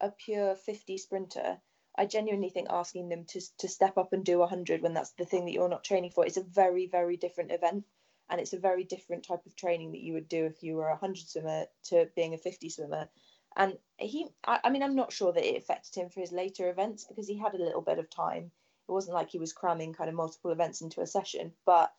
[0.00, 1.58] a pure 50 sprinter,
[1.96, 5.24] I genuinely think asking them to to step up and do 100 when that's the
[5.24, 7.84] thing that you're not training for is a very very different event
[8.30, 10.88] and it's a very different type of training that you would do if you were
[10.88, 13.08] a 100 swimmer to being a 50 swimmer
[13.56, 16.70] and he I, I, mean i'm not sure that it affected him for his later
[16.70, 18.50] events because he had a little bit of time
[18.88, 21.92] it wasn't like he was cramming kind of multiple events into a session but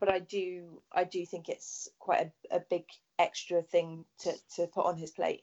[0.00, 2.84] but i do i do think it's quite a, a big
[3.18, 5.42] extra thing to to put on his plate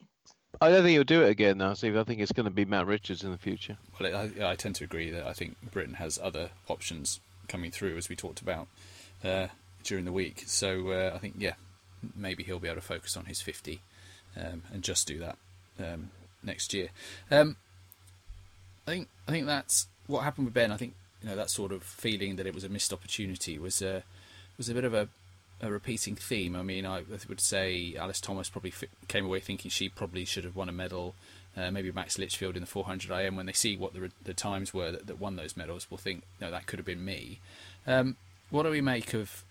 [0.60, 1.96] I don't think he'll do it again now, Steve.
[1.96, 3.76] I think it's going to be Matt Richards in the future.
[3.98, 7.96] Well, I, I tend to agree that I think Britain has other options coming through,
[7.96, 8.68] as we talked about.
[9.22, 9.48] Uh,
[9.84, 10.44] during the week.
[10.46, 11.54] So uh, I think, yeah,
[12.14, 13.80] maybe he'll be able to focus on his 50
[14.36, 15.36] um, and just do that
[15.78, 16.10] um,
[16.42, 16.88] next year.
[17.30, 17.56] Um,
[18.86, 20.70] I think I think that's what happened with Ben.
[20.70, 23.80] I think you know that sort of feeling that it was a missed opportunity was
[23.80, 24.02] uh,
[24.58, 25.08] was a bit of a,
[25.62, 26.54] a repeating theme.
[26.54, 28.74] I mean, I would say Alys Thomas probably
[29.08, 31.14] came away thinking she probably should have won a medal.
[31.56, 34.74] uh, maybe Max Litchfield in the 400 IM, when they see what the, the times
[34.74, 37.40] were that, that won those medals, will think, no, that could have been me.
[37.86, 38.16] Um,
[38.50, 39.44] what do we make of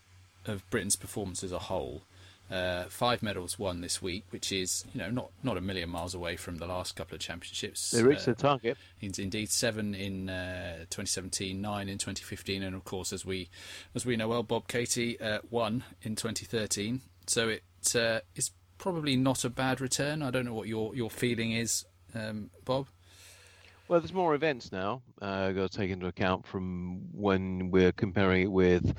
[0.45, 2.03] of Britain's performance as a whole?
[2.51, 6.13] Uh, five medals won this week, which is you know not not a million miles
[6.13, 7.91] away from the last couple of championships.
[7.91, 8.77] They reached uh, the target.
[9.01, 13.49] Indeed, seven in uh, 2017, nine in 2015, and of course, as we
[13.95, 17.01] as we know well, Bob Katie uh, won in 2013.
[17.25, 17.63] So it
[17.95, 20.21] uh, is probably not a bad return.
[20.21, 22.87] I don't know what your your feeling is, um, Bob.
[23.87, 25.01] Well, there's more events now.
[25.21, 28.95] Uh, got to take into account from when we're comparing it with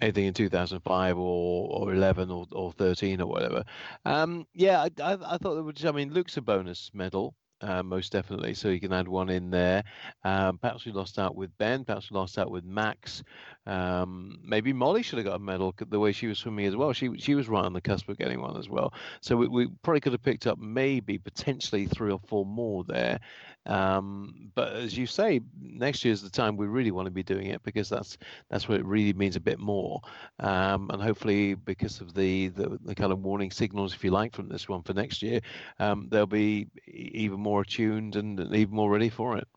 [0.00, 3.64] anything in 2005 or, or 11 or, or 13 or whatever.
[4.04, 5.84] Um, yeah, I, I, I thought it would.
[5.86, 7.34] I mean, Luke's a bonus medal.
[7.60, 8.52] Uh, most definitely.
[8.52, 9.84] So you can add one in there.
[10.22, 11.84] Um, perhaps we lost out with Ben.
[11.84, 13.22] Perhaps we lost out with Max.
[13.66, 16.92] Um, maybe Molly should have got a medal the way she was swimming as well.
[16.92, 18.92] She she was right on the cusp of getting one as well.
[19.22, 23.18] So we, we probably could have picked up maybe potentially three or four more there.
[23.66, 27.22] Um, but as you say, next year is the time we really want to be
[27.22, 28.18] doing it because that's
[28.50, 30.00] that's where it really means a bit more.
[30.38, 34.34] Um, and hopefully, because of the, the, the kind of warning signals, if you like,
[34.34, 35.40] from this one for next year,
[35.78, 39.48] um, they'll be even more attuned and even more ready for it.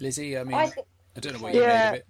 [0.00, 0.72] Lizzie, I mean, I
[1.16, 1.88] I, don't know what you made Yeah.
[1.90, 2.06] of it.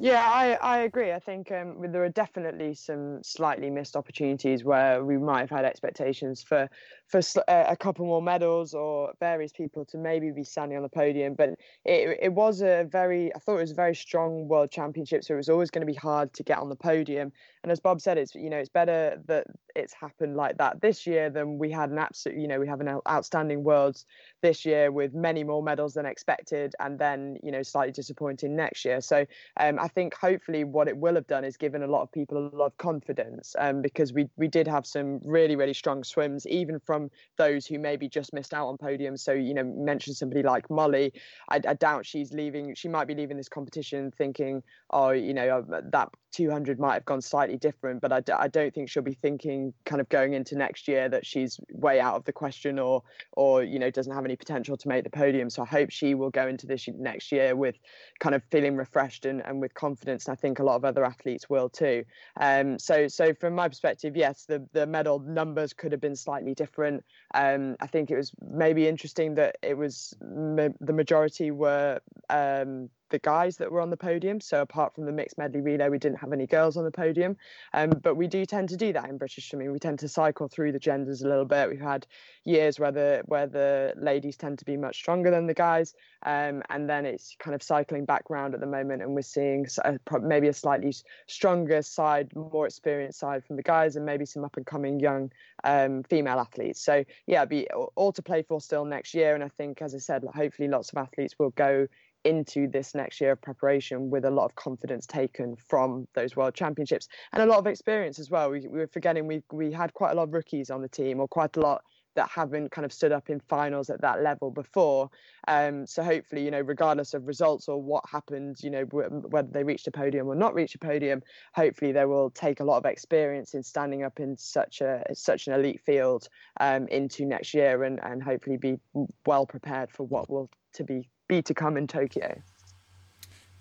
[0.00, 1.12] Yeah, I, I agree.
[1.12, 5.64] I think um, there are definitely some slightly missed opportunities where we might have had
[5.66, 6.68] expectations for
[7.12, 10.88] for uh, a couple more medals or various people to maybe be standing on the
[10.88, 11.34] podium.
[11.34, 11.50] But
[11.84, 15.34] it it was a very I thought it was a very strong World Championship, so
[15.34, 17.30] it was always going to be hard to get on the podium.
[17.62, 19.46] And as Bob said, it's you know it's better that
[19.76, 22.80] it's happened like that this year than we had an absolute you know we have
[22.80, 24.06] an outstanding Worlds
[24.40, 28.86] this year with many more medals than expected, and then you know slightly disappointing next
[28.86, 29.02] year.
[29.02, 29.26] So
[29.60, 32.38] um, I think hopefully what it will have done is given a lot of people
[32.38, 36.46] a lot of confidence um, because we we did have some really really strong swims
[36.46, 37.01] even from
[37.38, 39.20] those who maybe just missed out on podiums.
[39.20, 41.12] So you know mention somebody like Molly,
[41.48, 42.74] I, I doubt she's leaving.
[42.74, 47.04] She might be leaving this competition thinking, oh you know uh, that 200 might have
[47.04, 50.32] gone slightly different, but I, d- I don't think she'll be thinking kind of going
[50.32, 54.12] into next year that she's way out of the question or or you know doesn't
[54.12, 55.50] have any potential to make the podium.
[55.50, 57.76] So I hope she will go into this next year with
[58.18, 60.26] kind of feeling refreshed and, and with confidence.
[60.26, 62.04] And I think a lot of other athletes will too.
[62.40, 66.54] Um, so so from my perspective, yes, the the medal numbers could have been slightly
[66.54, 66.91] different.
[67.34, 72.90] Um, I think it was maybe interesting that it was ma- the majority were um,
[73.12, 74.40] the guys that were on the podium.
[74.40, 77.36] So apart from the mixed medley relay, we didn't have any girls on the podium.
[77.72, 79.70] Um, but we do tend to do that in British swimming.
[79.70, 81.68] We tend to cycle through the genders a little bit.
[81.68, 82.06] We've had
[82.44, 85.94] years where the where the ladies tend to be much stronger than the guys,
[86.24, 89.66] um, and then it's kind of cycling back round at the moment, and we're seeing
[89.84, 90.92] a, pro- maybe a slightly
[91.28, 95.30] stronger side, more experienced side from the guys, and maybe some up and coming young
[95.64, 96.82] um, female athletes.
[96.82, 99.98] So yeah, be all to play for still next year, and I think, as I
[99.98, 101.86] said, hopefully lots of athletes will go
[102.24, 106.54] into this next year of preparation with a lot of confidence taken from those world
[106.54, 108.50] championships and a lot of experience as well.
[108.50, 111.20] We, we were forgetting we we had quite a lot of rookies on the team,
[111.20, 111.82] or quite a lot
[112.14, 115.08] that haven't kind of stood up in finals at that level before.
[115.48, 119.48] Um, so hopefully, you know, regardless of results or what happened, you know, wh- whether
[119.50, 121.22] they reached a podium or not reach a podium,
[121.54, 125.46] hopefully they will take a lot of experience in standing up in such a such
[125.46, 126.28] an elite field
[126.60, 128.78] um, into next year, and and hopefully be
[129.26, 132.42] well prepared for what will to be be to come in Tokyo.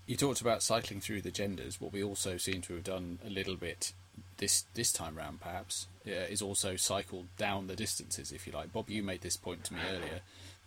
[0.05, 1.79] You talked about cycling through the genders.
[1.79, 3.93] What we also seem to have done a little bit
[4.37, 8.73] this this time round, perhaps, uh, is also cycled down the distances, if you like.
[8.73, 10.19] Bob, you made this point to me earlier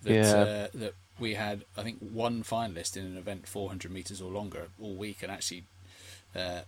[0.03, 0.41] that Yeah.
[0.41, 4.69] uh, that we had, I think, one finalist in an event 400 meters or longer
[4.81, 5.65] all week, and actually.
[6.35, 6.63] Uh,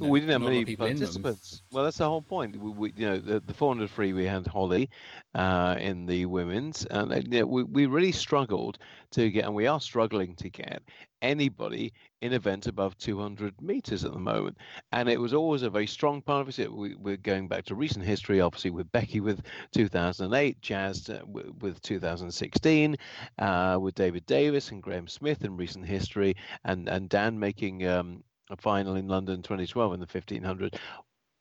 [0.00, 1.22] no- we didn't have not a lot many of people in them.
[1.22, 1.62] participants.
[1.70, 2.56] Well, that's the whole point.
[2.56, 4.90] We, we, you know, the, the 400 free, we had Holly
[5.34, 8.78] uh, in the women's, and uh, you know, we, we really struggled
[9.12, 10.82] to get, and we are struggling to get
[11.22, 14.56] anybody in events above 200 meters at the moment.
[14.92, 16.72] And it was always a very strong part of it.
[16.72, 21.54] We, we're going back to recent history, obviously, with Becky with 2008, Jazz uh, w-
[21.60, 22.96] with 2016,
[23.38, 27.86] uh, with David Davies and Graham Smith in recent history, and, and Dan making.
[27.86, 30.78] Um, a final in London 2012 in the 1500.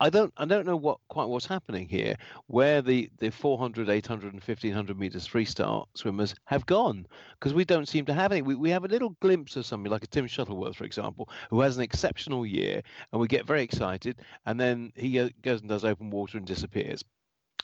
[0.02, 2.16] I don't I don't know what quite what's happening here,
[2.48, 7.88] where the, the 400, 800, and 1500 meters freestyle swimmers have gone, because we don't
[7.88, 8.42] seem to have any.
[8.42, 11.60] We, we have a little glimpse of somebody like a Tim Shuttleworth, for example, who
[11.60, 12.82] has an exceptional year,
[13.12, 16.48] and we get very excited, and then he uh, goes and does open water and
[16.48, 17.04] disappears.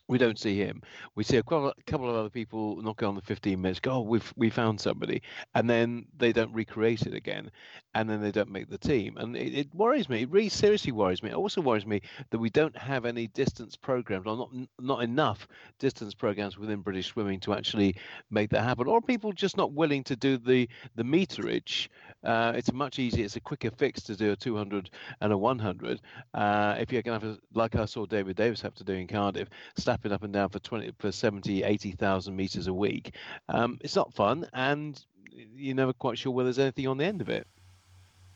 [0.08, 0.82] We don't see him.
[1.16, 3.80] We see a couple of other people knocking on the 15 minutes.
[3.80, 5.24] Go, oh, we've we found somebody,
[5.56, 7.50] and then they don't recreate it again,
[7.96, 9.18] and then they don't make the team.
[9.18, 10.22] And it, it worries me.
[10.22, 11.32] It really seriously worries me.
[11.32, 15.48] It also worries me that we don't have any distance programs, or not not enough
[15.80, 17.96] distance programs within British swimming to actually
[18.30, 18.88] make that happen.
[18.88, 21.88] Or people just not willing to do the the meterage.
[22.24, 23.26] Uh, it's much easier.
[23.26, 24.90] It's a quicker fix to do a 200
[25.22, 26.02] and a 100.
[26.34, 28.94] Uh, if you're going to have, to, like I saw David Davies have to do
[28.94, 29.48] in Cardiff,
[29.96, 33.16] stapping up and down for 20 for 70, 80,000 meters a week.
[33.48, 37.22] Um, it's not fun, and you're never quite sure whether there's anything on the end
[37.22, 37.48] of it.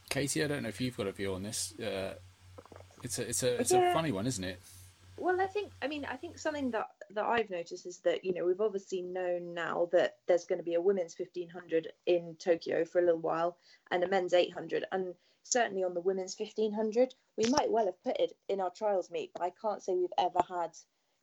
[0.10, 1.78] Katie, I don't know if you've got a view on this.
[1.78, 2.14] Uh,
[3.03, 3.91] it's a it's a it's yeah.
[3.91, 4.62] a funny one, isn't it?
[5.18, 8.34] Well, I think I mean I think something that that I've noticed is that you
[8.34, 12.86] know we've obviously known now that there's going to be a women's 1500 in Tokyo
[12.86, 13.57] for a little while
[13.91, 18.20] and a men's 800 and certainly on the women's 1500 we might well have put
[18.20, 20.72] it in our trials meet but I can't say we've ever had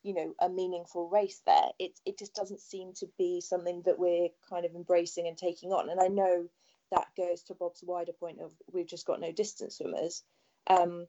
[0.07, 3.99] you know a meaningful race there it it just doesn't seem to be something that
[3.99, 5.91] we're kind of embracing and taking on.
[5.91, 6.47] And I know
[6.93, 10.23] that goes to Bob's wider point of we've just got no distance swimmers.
[10.69, 11.07] Um,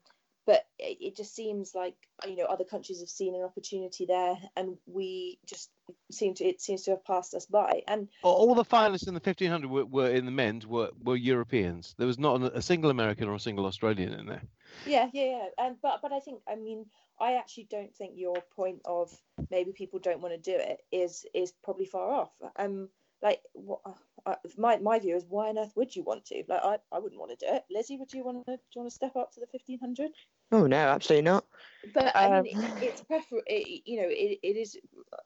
[0.48, 1.93] but it, it, just seems like
[2.26, 5.70] you know other countries have seen an opportunity there and we just
[6.10, 7.84] seem to it seems to have passed us by.
[7.88, 11.93] And all the finalists in the 1500 were, were in the men's were, were europeans.
[11.98, 14.41] There was not a single american or a single australian in there.
[14.86, 15.66] Yeah yeah yeah.
[15.66, 16.86] And but but i think i mean
[17.20, 19.14] i actually don't think your point of
[19.52, 22.32] maybe people don't want to do it is is probably far off.
[22.56, 22.88] Um
[23.22, 23.80] like what
[24.26, 26.43] uh, my my view is why on earth would you want to?
[26.47, 27.63] Like I, I wouldn't want to do it.
[27.72, 30.11] Lizzie would you want to do you want to step up to the 1500
[30.51, 31.45] oh no absolutely not.
[31.93, 32.34] But um...
[32.34, 34.78] I mean, it, it's prefer it, you know it, it is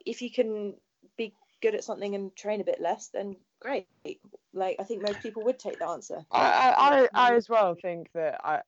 [0.06, 0.74] if you can
[1.16, 3.86] be good at something and train a bit less then great.
[4.54, 6.24] Like I think most people would take the answer.
[6.30, 8.62] I I, I as well think that I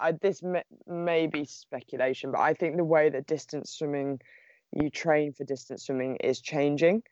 [0.00, 4.20] I, this may, may be speculation, but I think the way that distance swimming,
[4.72, 7.02] you train for distance swimming, is changing.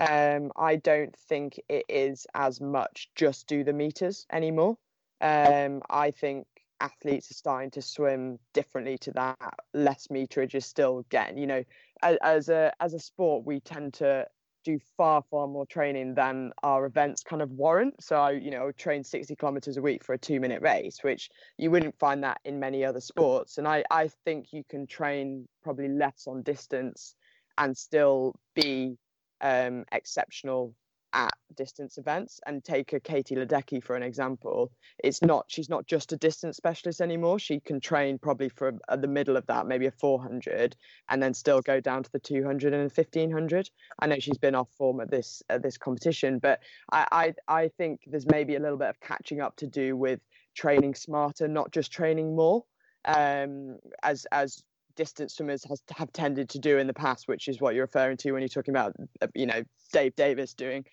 [0.00, 4.78] Um, I don't think it is as much just do the meters anymore.
[5.20, 6.46] Um, I think
[6.80, 9.54] athletes are starting to swim differently to that.
[9.74, 11.62] Less meterage is still getting, you know,
[12.02, 14.26] as, as a as a sport, we tend to
[14.64, 18.70] do far far more training than our events kind of warrant so i you know
[18.72, 22.42] train 60 kilometers a week for a two minute race which you wouldn't find that
[22.44, 27.14] in many other sports and i i think you can train probably less on distance
[27.56, 28.98] and still be
[29.40, 30.74] um, exceptional
[31.12, 32.40] at distance events.
[32.46, 34.70] And take a Katie Ledecky for an example.
[35.02, 37.38] It's not she's not just a distance specialist anymore.
[37.38, 40.76] She can train probably for the middle of that maybe a 400
[41.08, 44.70] and then still go down to the 200 and 1500 I know she's been off
[44.76, 46.60] form at this at this competition but
[46.92, 50.20] I, I I think there's maybe a little bit of catching up to do with
[50.54, 52.64] training smarter not just training more
[53.04, 54.62] um as as
[54.96, 58.16] distance swimmers has have tended to do in the past, which is what you're referring
[58.18, 59.62] to when you're talking about, uh, you know,
[59.92, 60.84] Dave Davies doing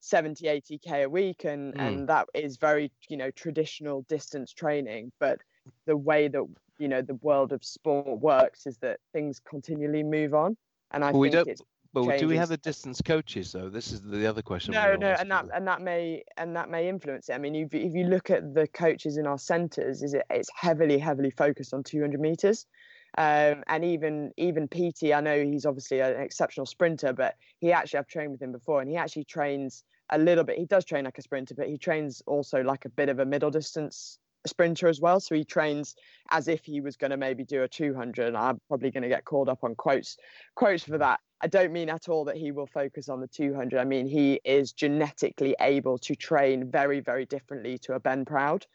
[0.00, 1.80] 70, 80k a week, and mm.
[1.80, 5.12] and that is very, you know, traditional distance training.
[5.18, 5.40] But
[5.86, 6.44] the way that
[6.78, 10.56] you know the world of sport works is that things continually move on,
[10.90, 11.62] and I well, think it's
[12.04, 13.70] but do we have the distance coaches though?
[13.70, 14.74] This is the other question.
[14.74, 17.32] No, no, and that and that may and that may influence it.
[17.32, 20.50] I mean, if if you look at the coaches in our centres, is it it's
[20.54, 22.66] heavily heavily focused on 200 meters,
[23.16, 27.98] um, and even even PT, I know he's obviously an exceptional sprinter, but he actually
[27.98, 30.58] I've trained with him before, and he actually trains a little bit.
[30.58, 33.24] He does train like a sprinter, but he trains also like a bit of a
[33.24, 35.20] middle distance sprinter as well.
[35.20, 35.96] So he trains
[36.30, 38.28] as if he was going to maybe do a 200.
[38.28, 40.16] And I'm probably going to get called up on quotes
[40.54, 41.20] quotes for that.
[41.40, 43.78] I don't mean at all that he will focus on the 200.
[43.78, 48.66] I mean he is genetically able to train very very differently to a Ben Proud.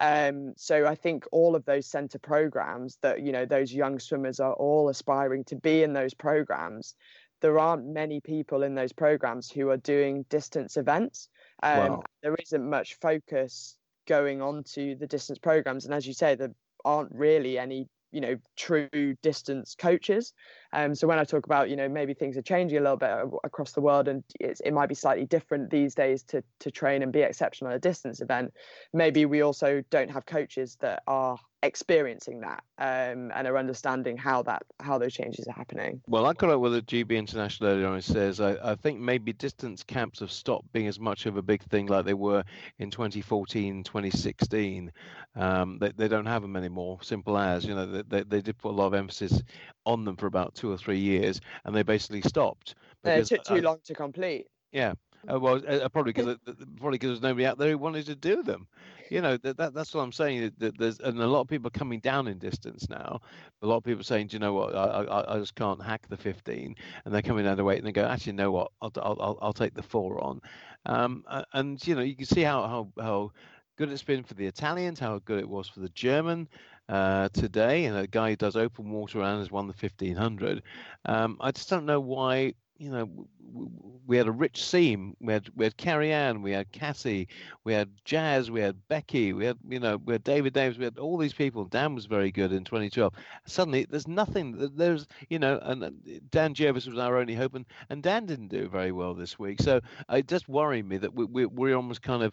[0.00, 4.40] Um, so I think all of those centre programs that you know those young swimmers
[4.40, 6.94] are all aspiring to be in those programs.
[7.40, 11.28] There aren't many people in those programs who are doing distance events.
[11.62, 12.02] Um, wow.
[12.22, 13.76] There isn't much focus
[14.06, 18.20] going on to the distance programs, and as you say, there aren't really any you
[18.20, 20.32] know true distance coaches
[20.72, 23.10] um, so when i talk about you know maybe things are changing a little bit
[23.44, 27.12] across the world and it might be slightly different these days to to train and
[27.12, 28.52] be exceptional at a distance event
[28.92, 34.42] maybe we also don't have coaches that are experiencing that um, and are understanding how
[34.42, 36.00] that how those changes are happening.
[36.06, 37.96] Well, I caught up with the GB International earlier on.
[37.98, 41.42] It says I, I think maybe distance camps have stopped being as much of a
[41.42, 42.44] big thing like they were
[42.78, 44.90] in 2014, 2016.
[45.36, 46.98] Um, they, they don't have them anymore.
[47.02, 49.42] Simple as you know, they, they did put a lot of emphasis
[49.84, 52.74] on them for about two or three years, and they basically stopped.
[53.02, 54.46] Because, it took too uh, long to complete.
[54.72, 54.92] Yeah.
[55.30, 56.36] Uh, well, uh, probably because
[56.78, 58.66] probably because there's nobody out there who wanted to do them.
[59.10, 60.52] you know that, that that's what I'm saying.
[60.58, 63.20] That there's and a lot of people are coming down in distance now.
[63.60, 64.74] A lot of people are saying, do you know what?
[64.74, 67.86] I, I, I just can't hack the 15, and they're coming down the weight and
[67.86, 68.72] they go, actually, you know what?
[68.80, 70.40] I'll I'll I'll take the four on.
[70.86, 73.32] Um, and you know you can see how how how
[73.76, 76.48] good it's been for the Italians, how good it was for the German
[76.90, 80.62] uh, today, and a guy who does open water and has won the 1500.
[81.06, 83.28] Um, I just don't know why you know,
[84.06, 85.14] we had a rich seam.
[85.20, 87.28] We had we had Keri Ann, we had Cassie,
[87.62, 90.84] we had Jazz, we had Becky, we had you know we had David Davies, we
[90.84, 91.66] had all these people.
[91.66, 93.12] Dan was very good in 2012.
[93.44, 94.70] Suddenly, there's nothing.
[94.76, 95.92] There's you know, and
[96.30, 99.60] Dan Jervis was our only hope, and, and Dan didn't do very well this week.
[99.60, 102.32] So it just worried me that we, we we're almost kind of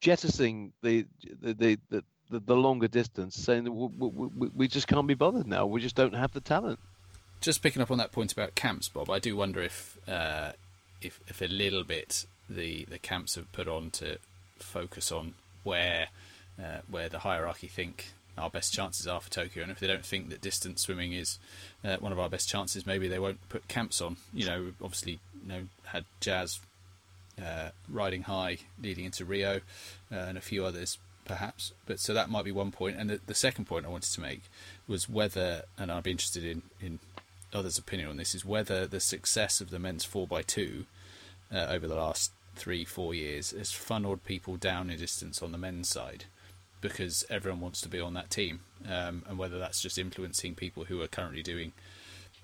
[0.00, 1.04] jettisoning the
[1.42, 5.14] the the, the the, the longer distance, saying that we, we, we just can't be
[5.14, 5.66] bothered now.
[5.66, 6.78] We just don't have the talent
[7.40, 10.52] just picking up on that point about camps, Bob, I do wonder if uh,
[11.00, 14.18] if if a little bit the the camps have put on to
[14.58, 16.08] focus on where
[16.62, 20.04] uh, where the hierarchy think our best chances are for Tokyo, and if they don't
[20.04, 21.38] think that distance swimming is
[21.84, 24.16] uh, one of our best chances, maybe they won't put camps on.
[24.32, 26.60] You know, obviously, you know, had Jazz
[27.42, 29.60] uh, riding high leading into Rio,
[30.12, 30.98] uh, and a few others
[31.30, 31.72] perhaps.
[31.86, 32.96] But so that might be one point.
[32.96, 34.42] And the, the second point I wanted to make
[34.88, 36.98] was whether, and I'd be interested in in
[37.52, 40.86] others' opinion on this is whether the success of the men's 4x2
[41.52, 45.58] uh, over the last three, four years has funneled people down in distance on the
[45.58, 46.24] men's side
[46.80, 50.84] because everyone wants to be on that team, um, and whether that's just influencing people
[50.84, 51.72] who are currently doing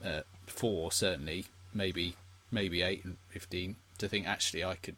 [0.04, 2.14] uh, four, certainly, maybe
[2.52, 4.96] maybe eight and fifteen, to think actually I could,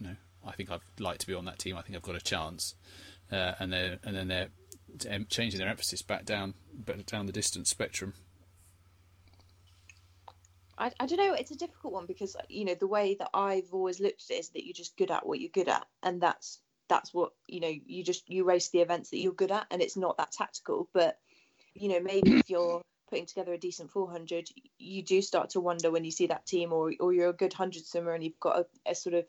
[0.00, 1.76] you know, I think I'd like to be on that team.
[1.76, 2.74] I think I've got a chance,
[3.32, 4.48] uh, and they and then they're
[5.28, 8.14] changing their emphasis back down, back down the distance spectrum
[10.78, 11.34] I, I don't know.
[11.34, 14.40] It's a difficult one because you know the way that I've always looked at it
[14.40, 17.60] is that you're just good at what you're good at, and that's that's what you
[17.60, 17.72] know.
[17.86, 20.88] You just you race the events that you're good at, and it's not that tactical.
[20.94, 21.18] But
[21.74, 24.48] you know maybe if you're putting together a decent 400,
[24.78, 27.52] you do start to wonder when you see that team, or or you're a good
[27.52, 29.24] hundred swimmer and you've got a, a sort of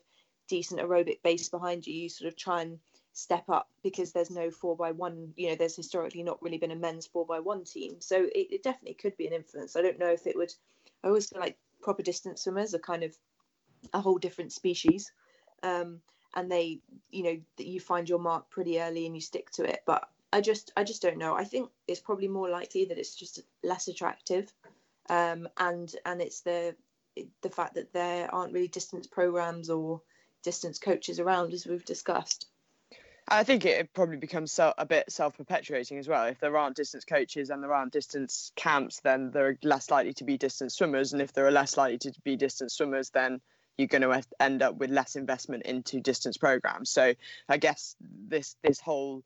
[0.48, 1.94] decent aerobic base behind you.
[1.94, 2.78] You sort of try and
[3.20, 6.70] step up because there's no four by one you know there's historically not really been
[6.70, 9.82] a men's four by one team so it, it, definitely could be an influence i
[9.82, 10.52] don't know if it would
[11.02, 13.16] I always feel like proper distance swimmers are kind of
[13.92, 15.12] a whole different species.
[15.62, 16.00] Um,
[16.34, 19.64] and they, you know, that you find your mark pretty early and you stick to
[19.64, 19.82] it.
[19.86, 21.34] But I just, I just don't know.
[21.34, 24.52] I think it's probably more likely that it's just less attractive,
[25.08, 26.76] um, and and it's the
[27.42, 30.00] the fact that there aren't really distance programs or
[30.44, 32.46] distance coaches around, as we've discussed.
[33.32, 36.26] I think it probably becomes so, a bit self-perpetuating as well.
[36.26, 40.12] If there aren't distance coaches and there aren't distance camps, then there are less likely
[40.14, 43.40] to be distance swimmers, and if there are less likely to be distance swimmers, then
[43.78, 46.90] you're going to end up with less investment into distance programs.
[46.90, 47.14] So
[47.48, 49.22] I guess this this whole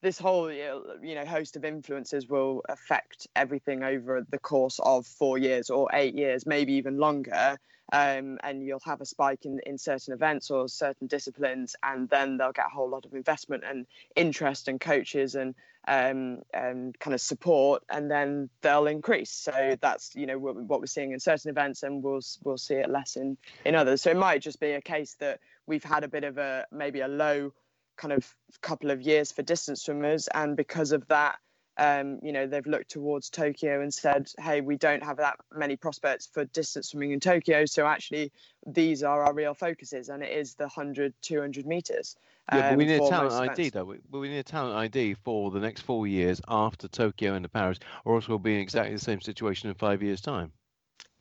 [0.00, 5.38] this whole you know host of influences will affect everything over the course of four
[5.38, 7.58] years or eight years, maybe even longer
[7.92, 12.36] um, and you'll have a spike in, in certain events or certain disciplines, and then
[12.36, 15.54] they'll get a whole lot of investment and interest and coaches and
[15.86, 19.30] um, and kind of support, and then they'll increase.
[19.30, 22.74] So that's you know what, what we're seeing in certain events, and we'll we'll see
[22.74, 24.02] it less in in others.
[24.02, 27.00] So it might just be a case that we've had a bit of a maybe
[27.00, 27.52] a low
[27.98, 31.36] kind of couple of years for distance swimmers, and because of that
[31.78, 35.76] um, you know, they've looked towards Tokyo and said, hey, we don't have that many
[35.76, 37.66] prospects for distance swimming in Tokyo.
[37.66, 38.32] So actually,
[38.66, 42.16] these are our real focuses, and it is the 100, 200 meters.
[42.50, 43.84] Um, yeah, but we um, need a talent ID, though.
[43.84, 47.48] We, we need a talent ID for the next four years after Tokyo and the
[47.48, 50.52] Paris, or else we'll be in exactly the same situation in five years' time.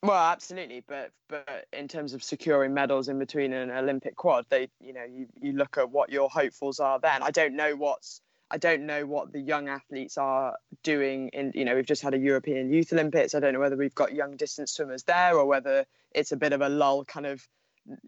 [0.04, 4.70] Well, absolutely, but but in terms of securing medals in between an Olympic quad, they
[4.80, 7.00] you know you, you look at what your hopefuls are.
[7.00, 11.30] Then I don't know what's I don't know what the young athletes are doing.
[11.30, 13.34] In you know, we've just had a European Youth Olympics.
[13.34, 16.54] I don't know whether we've got young distance swimmers there or whether it's a bit
[16.54, 17.46] of a lull, kind of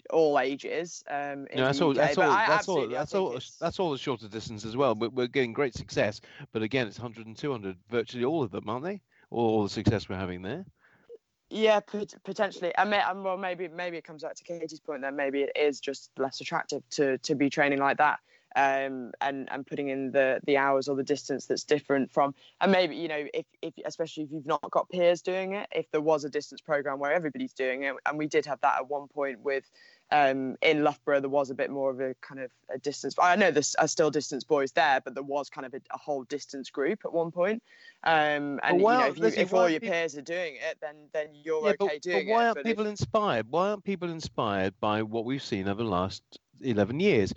[0.09, 1.03] all ages.
[1.09, 1.93] Um, no, that's all.
[1.93, 2.29] That's all.
[2.29, 2.87] That's all.
[2.87, 3.39] That's all.
[3.59, 4.95] That's all the shorter distance as well.
[4.95, 6.21] But we're getting great success.
[6.53, 9.01] But again, it's 100 and 200, virtually all of them, aren't they?
[9.31, 10.65] All the success we're having there.
[11.50, 11.80] Yeah,
[12.24, 12.72] potentially.
[12.78, 15.02] I may, well, maybe maybe it comes back to Katie's point.
[15.02, 18.20] Then maybe it is just less attractive to to be training like that
[18.56, 22.72] um, and and putting in the the hours or the distance that's different from and
[22.72, 26.02] maybe you know if, if especially if you've not got peers doing it if there
[26.02, 29.08] was a distance program where everybody's doing it and we did have that at one
[29.08, 29.70] point with
[30.12, 33.36] um, in Loughborough there was a bit more of a kind of a distance I
[33.36, 36.24] know there's are still distance boys there but there was kind of a, a whole
[36.24, 37.62] distance group at one point.
[38.04, 39.93] Um, and well, you know, if, you, if all your people...
[39.93, 42.66] peers are doing it then then you're yeah, okay but, doing but why aren't it,
[42.66, 42.89] people if...
[42.89, 43.45] inspired?
[43.52, 46.24] Why aren't people inspired by what we've seen over the last
[46.62, 47.34] 11 years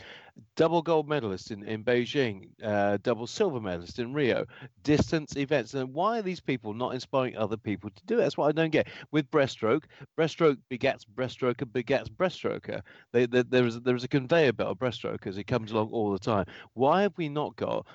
[0.56, 4.44] double gold medalist in, in Beijing, uh, double silver medalist in Rio,
[4.82, 5.74] distance events.
[5.74, 8.22] And why are these people not inspiring other people to do it?
[8.22, 8.88] That's what I don't get.
[9.10, 9.84] With breaststroke,
[10.18, 12.82] breaststroke begets breaststroker begets breaststroker.
[13.12, 15.38] They, they, there's, there's a conveyor belt of breaststrokers.
[15.38, 16.46] It comes along all the time.
[16.74, 17.86] Why have we not got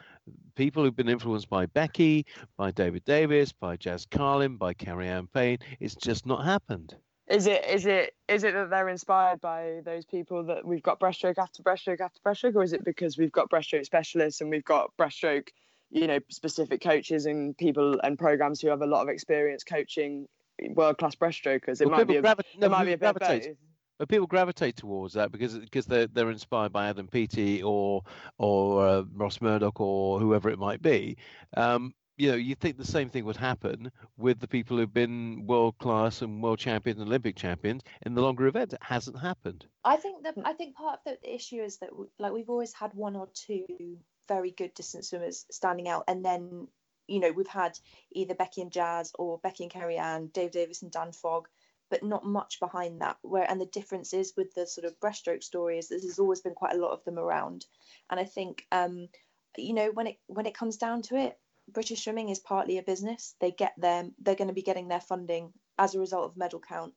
[0.55, 2.25] people who've been influenced by Becky,
[2.57, 5.59] by David Davies, by Jazz Carlin, by Keri-Anne Payne?
[5.79, 6.95] It's just not happened.
[7.29, 10.99] Is it is it is it that they're inspired by those people that we've got
[10.99, 14.63] breaststroke after breaststroke after breaststroke, or is it because we've got breaststroke specialists and we've
[14.63, 15.49] got breaststroke,
[15.89, 20.27] you know, specific coaches and people and programs who have a lot of experience coaching
[20.69, 21.81] world class breaststrokers?
[21.81, 23.57] It Well, might be a, gravi- no, might be a bit of gravitate-
[23.99, 28.03] But people gravitate towards that because because they're they're inspired by Adam Peaty or
[28.37, 31.17] or uh, Ross Murdoch or whoever it might be.
[31.57, 35.45] Um, you know, you think the same thing would happen with the people who've been
[35.45, 38.73] world class and world champions and Olympic champions in the longer events.
[38.73, 39.65] It hasn't happened.
[39.83, 42.93] I think that I think part of the, issue is that like we've always had
[42.95, 43.97] one or two
[44.27, 46.67] very good distance swimmers standing out, and then
[47.07, 47.77] you know we've had
[48.11, 51.47] either Becky and Jazz or Becky and Keri Ann, Dave Davies and Dan Fogg,
[51.91, 53.17] but not much behind that.
[53.21, 56.73] Where and the difference is with the sort of breaststroke stories, there's always been quite
[56.73, 57.67] a lot of them around,
[58.09, 59.07] and I think um,
[59.55, 61.37] you know when it when it comes down to it,
[61.71, 63.35] British swimming is partly a business.
[63.39, 66.59] They get them, they're going to be getting their funding as a result of medal
[66.59, 66.93] count,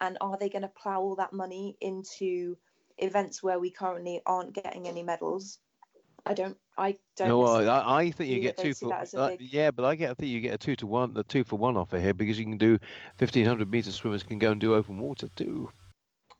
[0.00, 2.56] and are they going to plough all that money into
[2.98, 5.58] events where we currently aren't getting any medals?
[6.26, 6.56] I don't.
[6.78, 7.28] I don't.
[7.28, 9.70] No, necessarily- I, I think you get two for that as a uh, big- yeah,
[9.70, 11.76] but I get I think you get a two to one, the two for one
[11.76, 12.78] offer here because you can do
[13.16, 15.70] fifteen hundred meter swimmers can go and do open water too.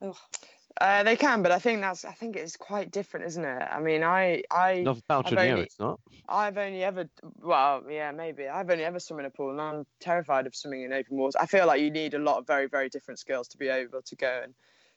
[0.01, 0.17] Ugh.
[0.81, 3.63] Uh, they can, but I think that's I think it's quite different, isn't it?
[3.71, 6.01] I mean, I I Not only- it's not.
[6.29, 7.09] I've only ever,
[7.43, 8.49] well, yeah, maybe.
[8.49, 11.39] I've only ever swum in a pool, and I'm terrified of swimming in open water.
[11.41, 14.03] I feel like you need a lot of very, very different skills to be able
[14.03, 14.55] to go and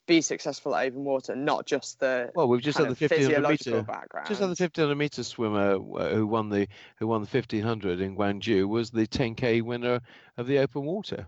[0.07, 3.33] be successful at open water, not just the Well, we've just had the fifteen hundred
[3.35, 3.83] physiological meter.
[3.83, 4.27] background.
[4.29, 6.67] Just had the fifteen hundred meter swimmer uh, who won the
[6.97, 9.99] who won the fifteen hundred in Gwangju was the ten k winner
[10.37, 11.27] of the open water.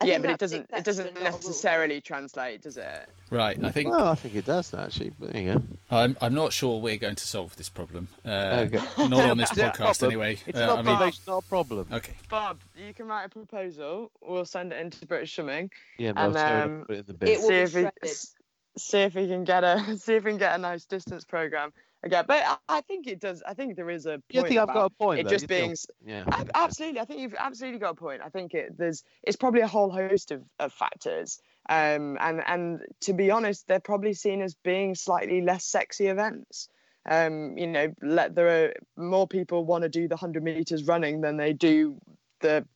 [0.00, 0.70] I yeah, but it doesn't.
[0.72, 1.24] It doesn't not rule.
[1.24, 3.08] necessarily translate, does it?
[3.30, 5.10] Right, I think Well, I think it does actually.
[5.18, 5.62] But there you go.
[5.90, 8.08] I'm, I'm not sure we're going to solve this problem.
[8.24, 8.80] Uh, Okay.
[9.08, 10.38] Not on this podcast, anyway.
[10.46, 11.86] It's Uh, not I mean, observation, not a problem.
[11.92, 12.12] okay.
[12.28, 14.10] Bob, you can write a proposal.
[14.22, 15.70] We'll send it into British Swimming.
[15.98, 17.32] Yeah, And, sorry, um, put it in the.
[17.32, 17.92] It will see be if we shredded.
[18.04, 18.34] s-
[18.78, 21.72] see if we can get a see if we can get a nice distance program
[22.02, 22.24] again.
[22.26, 23.42] But I, I think it does.
[23.46, 24.22] I think there is a.
[24.30, 25.20] You think I've got a point?
[25.20, 25.30] It though?
[25.30, 26.24] just You being s- Yeah.
[26.30, 28.22] Ab- Absolutely, I think you've absolutely got a point.
[28.24, 32.80] I think it, there's it's probably a whole host of, of factors, um, and and
[33.02, 36.68] to be honest, they're probably seen as being slightly less sexy events.
[37.08, 41.20] Um, you know, let there are more people want to do the hundred meters running
[41.20, 41.98] than they do
[42.40, 42.66] the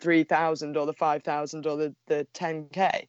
[0.00, 3.08] three thousand or the five thousand or the the ten k.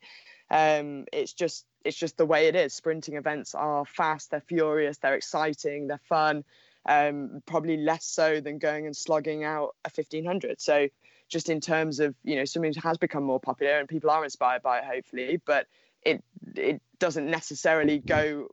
[0.50, 2.74] Um, it's just it's just the way it is.
[2.74, 6.44] Sprinting events are fast, they're furious, they're exciting, they're fun
[6.86, 10.62] um, probably less so than going and slogging out a 1500.
[10.62, 10.88] So
[11.28, 14.62] just in terms of you know swimming has become more popular and people are inspired
[14.62, 15.68] by it hopefully, but
[16.04, 16.24] it
[16.56, 18.48] it doesn't necessarily go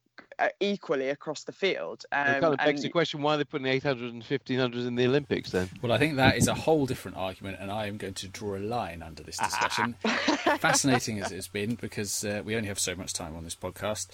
[0.61, 2.05] equally across the field.
[2.12, 4.87] Um, it kind of begs and- the question why are they're putting 800 and 1500
[4.87, 5.68] in the Olympics then.
[5.80, 8.57] Well, I think that is a whole different argument, and I am going to draw
[8.57, 9.95] a line under this discussion.
[10.59, 14.09] Fascinating as it's been, because uh, we only have so much time on this podcast,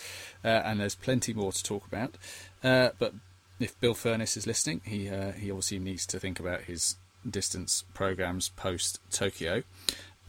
[0.45, 2.17] uh, and there's plenty more to talk about.
[2.63, 3.15] Uh, but
[3.61, 6.97] if Bill Furniss is listening, he uh, he obviously needs to think about his
[7.29, 9.63] distance programs post Tokyo.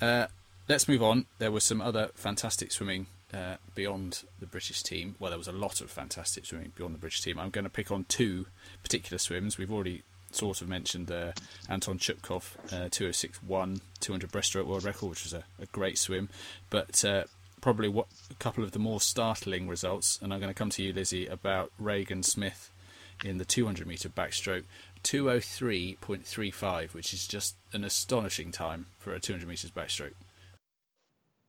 [0.02, 0.28] Uh,
[0.68, 1.26] let's move on.
[1.38, 5.16] There were some other fantastic swimming uh, beyond the British team.
[5.20, 7.40] Well, there was a lot of fantastic swimming beyond the British team.
[7.40, 8.48] I'm going to pick on two
[8.84, 9.58] particular swims.
[9.58, 11.32] We've already sort of mentioned uh,
[11.68, 16.30] Anton Chupkov, uh, 206.1, 200 breaststroke world record, which was a, a great swim.
[16.70, 17.24] But uh,
[17.62, 20.84] probably what a couple of the more startling results, and I'm going to come to
[20.84, 22.72] you, Lizzie, about Regan Smith
[23.24, 24.64] in the 200 metre backstroke.
[25.04, 30.14] 203.35, which is just an astonishing time for a 200 metres backstroke.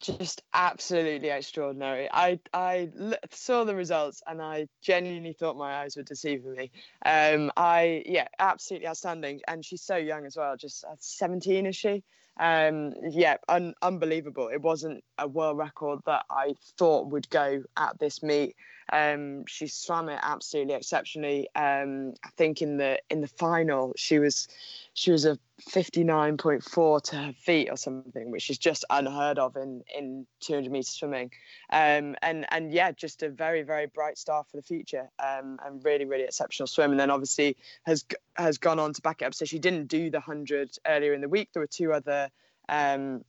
[0.00, 2.08] Just absolutely extraordinary.
[2.12, 6.70] I I l- saw the results and I genuinely thought my eyes were deceiving me.
[7.04, 10.56] Um, I yeah, absolutely outstanding, and she's so young as well.
[10.56, 12.02] Just uh, seventeen is she?
[12.38, 14.48] Um, yeah, un- unbelievable.
[14.48, 18.56] It wasn't a world record that I thought would go at this meet.
[18.92, 21.48] Um, she swam it absolutely exceptionally.
[21.54, 24.48] Um, I think in the in the final she was
[25.00, 29.82] she was a 59.4 to her feet or something, which is just unheard of in,
[29.96, 31.30] in 200 meter swimming.
[31.72, 35.82] Um, and, and yeah, just a very, very bright star for the future um, and
[35.86, 36.90] really, really exceptional swim.
[36.90, 39.32] And then obviously has, has gone on to back it up.
[39.32, 41.48] So she didn't do the 100 earlier in the week.
[41.54, 42.28] There were two other
[42.68, 43.24] um,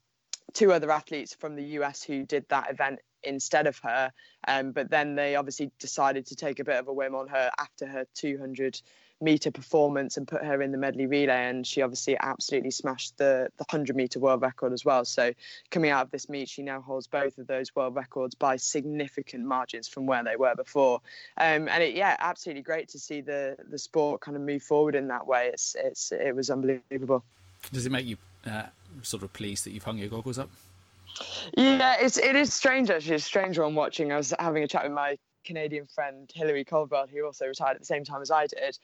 [0.51, 4.11] two other athletes from the US who did that event instead of her.
[4.45, 7.49] Um, but then they obviously decided to take a bit of a whim on her
[7.57, 8.81] after her 200
[9.21, 13.49] meter performance and put her in the medley relay and she obviously absolutely smashed the
[13.57, 15.05] the 100 meter world record as well.
[15.05, 15.33] So
[15.69, 19.45] coming out of this meet she now holds both of those world records by significant
[19.45, 21.01] margins from where they were before.
[21.37, 24.95] Um, and it, yeah absolutely great to see the the sport kind of move forward
[24.95, 25.49] in that way.
[25.53, 27.23] It's it's it was unbelievable.
[27.71, 28.63] Does it make you uh,
[29.01, 30.49] sort of pleased that you've hung your goggles up?
[31.57, 33.15] Yeah, it's it is strange actually.
[33.15, 34.11] It's strange on watching.
[34.11, 37.79] I was having a chat with my Canadian friend Hilary Caldwell, who also retired at
[37.79, 38.77] the same time as I did,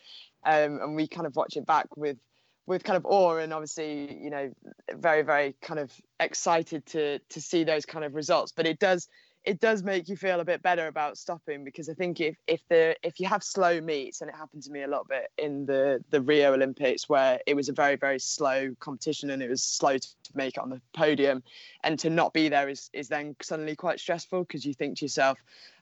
[0.46, 2.18] um, and we kind of watch it back with
[2.66, 4.52] with kind of awe and obviously you know
[4.96, 8.52] very very kind of excited to to see those kind of results.
[8.52, 9.08] But it does
[9.48, 12.60] it does make you feel a bit better about stopping because I think if if
[12.68, 15.66] the if you have slow meets and it happened to me a little bit in
[15.66, 19.64] the the Rio Olympics where it was a very very slow competition and it was
[19.64, 21.44] slow to make it on the podium
[21.86, 25.06] and to not be there is is then suddenly quite stressful because you think to
[25.06, 25.38] yourself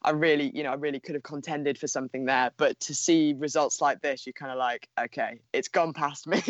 [0.06, 2.52] I really, you know, I really could have contended for something there.
[2.58, 6.42] But to see results like this, you're kind of like, okay, it's gone past me.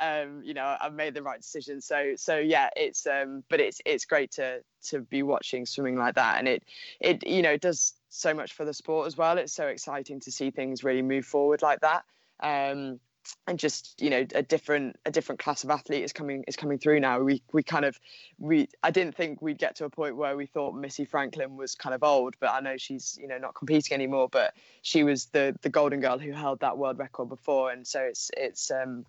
[0.00, 1.80] um, you know, I've made the right decision.
[1.80, 6.16] So, so yeah, it's, um, but it's it's great to to be watching swimming like
[6.16, 6.64] that, and it
[7.00, 9.38] it you know it does so much for the sport as well.
[9.38, 12.04] It's so exciting to see things really move forward like that.
[12.40, 12.98] Um,
[13.46, 16.78] and just you know a different a different class of athlete is coming is coming
[16.78, 17.20] through now.
[17.20, 17.98] We we kind of
[18.38, 21.74] we i didn't think we'd get to a point where we thought missy franklin was
[21.74, 25.26] kind of old but i know she's you know not competing anymore but she was
[25.26, 27.70] the the golden girl who held that world record before.
[27.70, 29.04] And so it's it's um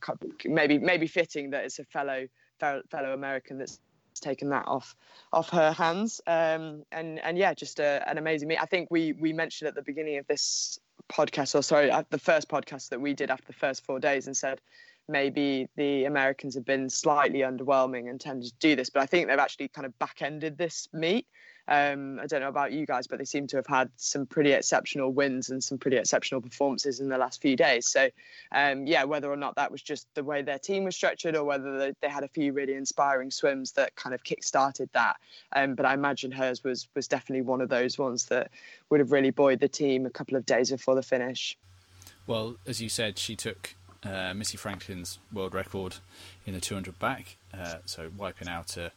[0.46, 2.28] maybe maybe fitting that it's a fellow
[2.60, 3.80] fellow american that's
[4.22, 4.96] taken that off
[5.34, 6.22] off her hands.
[6.28, 8.62] Um and and yeah just a, an amazing meet.
[8.62, 10.80] I think we we mentioned at the beginning of this
[11.10, 14.36] podcast, or sorry, the first podcast that we did after the first four days, and
[14.36, 14.62] said
[15.08, 19.28] maybe the Americans have been slightly underwhelming and tended to do this, but I think
[19.28, 21.28] they've actually kind of back ended this meet.
[21.68, 24.52] Um, I don't know about you guys, but they seem to have had some pretty
[24.52, 27.88] exceptional wins and some pretty exceptional performances in the last few days.
[27.88, 28.10] So,
[28.52, 31.44] um, yeah, whether or not that was just the way their team was structured or
[31.44, 35.18] whether they, had a few really inspiring swims that kind of kick-started that.
[35.54, 38.52] Um, but I imagine hers was was definitely one of those ones that
[38.90, 41.58] would have really buoyed the team a couple of days before the finish.
[42.28, 45.96] Well, as you said, she took uh, Missy Franklin's world record
[46.46, 48.92] in the 200 back, uh, so wiping out a,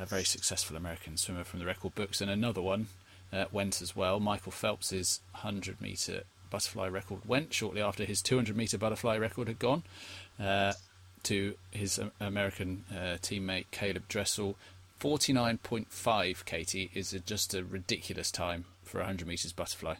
[0.00, 2.88] a, very successful American swimmer from the record books, and another one
[3.32, 4.20] uh, went as well.
[4.20, 9.58] Michael Phelps's 100 meter butterfly record went shortly after his 200 meter butterfly record had
[9.58, 9.82] gone
[10.40, 10.72] uh,
[11.24, 14.56] to his American uh, teammate Caeleb Dressel.
[15.00, 19.94] 49.5, Katie, is just a ridiculous time for 100 meters butterfly.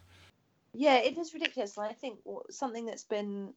[0.74, 1.76] Yeah, it is ridiculous.
[1.76, 2.18] And I think
[2.50, 3.54] something that's been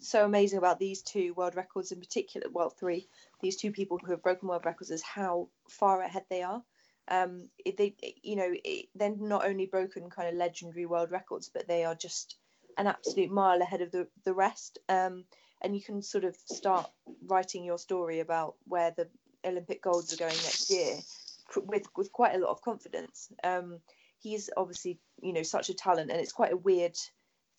[0.00, 3.08] so amazing about these two world records in particular, well, three,
[3.42, 6.62] these two people who have broken world records is how far ahead they are.
[7.08, 8.52] Um, they, you know,
[8.94, 12.36] they're not only broken kind of legendary world records, but they are just
[12.78, 14.78] an absolute mile ahead of the the rest.
[14.88, 15.24] Um,
[15.62, 16.88] and you can sort of start
[17.26, 19.08] writing your story about where the
[19.44, 20.96] Olympic golds are going next year
[21.56, 23.28] with with quite a lot of confidence.
[23.42, 23.80] Um,
[24.18, 26.96] he's obviously, you know, such a talent, and it's quite a weird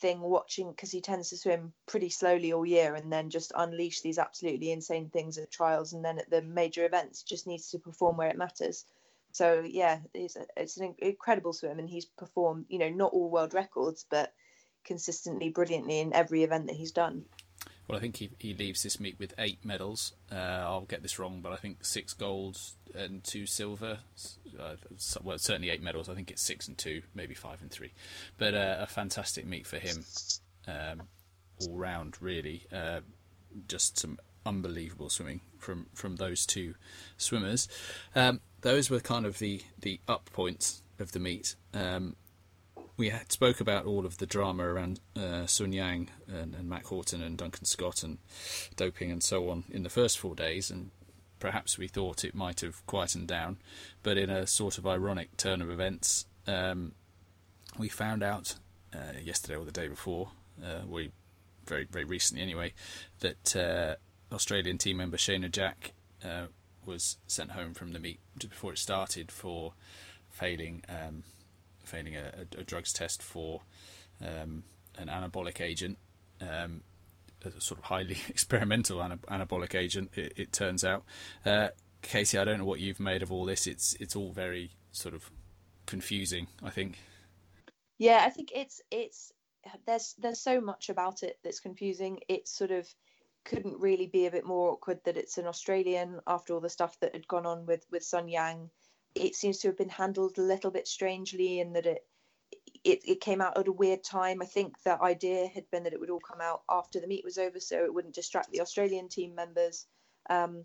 [0.02, 4.02] thing watching because he tends to swim pretty slowly all year and then just unleash
[4.02, 7.80] these absolutely insane things at trials and then at the major events just needs to
[7.80, 8.86] perform where it matters.
[9.32, 13.30] So yeah it's, a, it's an incredible swim and he's performed you know not all
[13.30, 14.34] world records but
[14.84, 17.24] consistently brilliantly in every event that he's done
[17.91, 20.13] well, I think he, he leaves this meet with eight medals.
[20.31, 23.99] Uh, I'll get this wrong, but I think six golds and two silver.
[24.57, 24.75] Uh,
[25.21, 26.07] well, certainly eight medals.
[26.07, 27.91] I think it's six and two, maybe five and three.
[28.37, 30.05] But uh, a fantastic meet for him,
[30.69, 31.01] um,
[31.59, 32.65] all round, really.
[32.71, 33.01] Uh,
[33.67, 36.75] just some unbelievable swimming from, from those two
[37.17, 37.67] swimmers.
[38.15, 41.55] Um, those were kind of the, the up points of the meet.
[41.73, 42.15] Um,
[43.02, 46.86] we had spoke about all of the drama around uh, Sun Yang and, and Mack
[46.86, 48.20] Horton and Duncan Scott and
[48.76, 50.91] doping and so on in the first four days, and
[51.39, 53.58] perhaps we thought it might have quietened down,
[54.04, 56.91] but in a sort of ironic turn of events, um,
[57.76, 58.54] we found out
[58.93, 60.30] uh, yesterday or the day before,
[60.64, 61.10] uh, we
[61.66, 62.72] very very recently anyway,
[63.22, 63.95] that uh,
[64.32, 65.93] Australian team member Shayna Jack
[66.24, 66.45] uh,
[66.86, 69.74] was sent home from the meet before it started for
[70.30, 70.84] failing.
[70.88, 71.24] Um,
[71.84, 73.61] failing a, a, a drugs test for
[74.21, 74.63] um,
[74.97, 75.97] an anabolic agent,
[76.41, 76.82] um,
[77.43, 80.11] a sort of highly experimental anabolic agent.
[80.15, 81.03] It, it turns out,
[81.45, 81.69] uh,
[82.01, 82.38] Katie.
[82.38, 83.67] I don't know what you've made of all this.
[83.67, 85.29] It's it's all very sort of
[85.86, 86.47] confusing.
[86.63, 86.99] I think.
[87.97, 89.32] Yeah, I think it's it's
[89.86, 92.19] there's there's so much about it that's confusing.
[92.27, 92.88] It's sort of
[93.43, 96.99] couldn't really be a bit more awkward that it's an Australian after all the stuff
[96.99, 98.69] that had gone on with with Sun Yang.
[99.16, 102.05] It seems to have been handled a little bit strangely in that it
[102.84, 104.41] it, it came out at a weird time.
[104.41, 107.24] I think the idea had been that it would all come out after the meet
[107.24, 109.86] was over, so it wouldn't distract the Australian team members.
[110.30, 110.64] Um,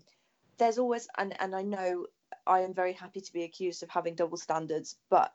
[0.57, 2.07] there's always, and, and I know
[2.47, 5.31] I am very happy to be accused of having double standards, but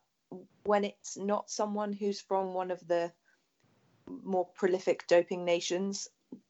[0.65, 3.13] when it's not someone who's from one of the
[4.07, 6.09] more prolific doping nations,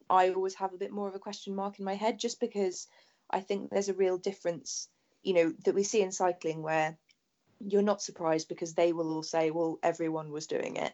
[0.08, 2.88] I always have a bit more of a question mark in my head just because
[3.30, 4.88] I think there's a real difference,
[5.22, 6.96] you know, that we see in cycling where
[7.60, 10.92] you're not surprised because they will all say, well, everyone was doing it.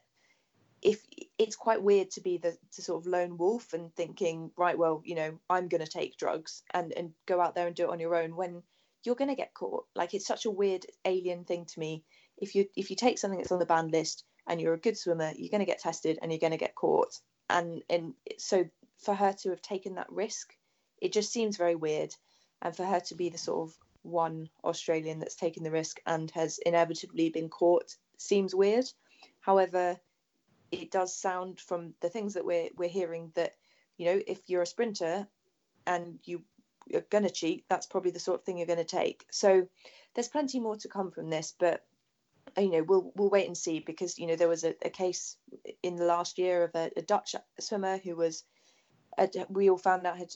[0.81, 1.01] If
[1.39, 5.03] it's quite weird to be the, the sort of lone wolf and thinking, right, well,
[5.05, 7.91] you know, I'm going to take drugs and, and go out there and do it
[7.91, 8.62] on your own when
[9.05, 9.87] you're going to get caught.
[9.95, 12.05] Like it's such a weird alien thing to me.
[12.37, 14.97] If you if you take something that's on the banned list and you're a good
[14.97, 17.18] swimmer, you're going to get tested and you're going to get caught.
[17.51, 18.68] And and so
[18.99, 20.55] for her to have taken that risk,
[21.01, 22.14] it just seems very weird.
[22.61, 23.76] And for her to be the sort of
[24.09, 28.87] one Australian that's taken the risk and has inevitably been caught seems weird.
[29.41, 29.99] However,
[30.71, 33.55] it does sound from the things that we're we're hearing that
[33.97, 35.27] you know if you're a sprinter
[35.87, 36.43] and you
[36.87, 39.27] you're going to cheat, that's probably the sort of thing you're going to take.
[39.31, 39.69] So
[40.15, 41.85] there's plenty more to come from this, but
[42.57, 45.37] you know we'll we'll wait and see because you know there was a, a case
[45.83, 48.45] in the last year of a, a Dutch swimmer who was
[49.49, 50.35] we all found out had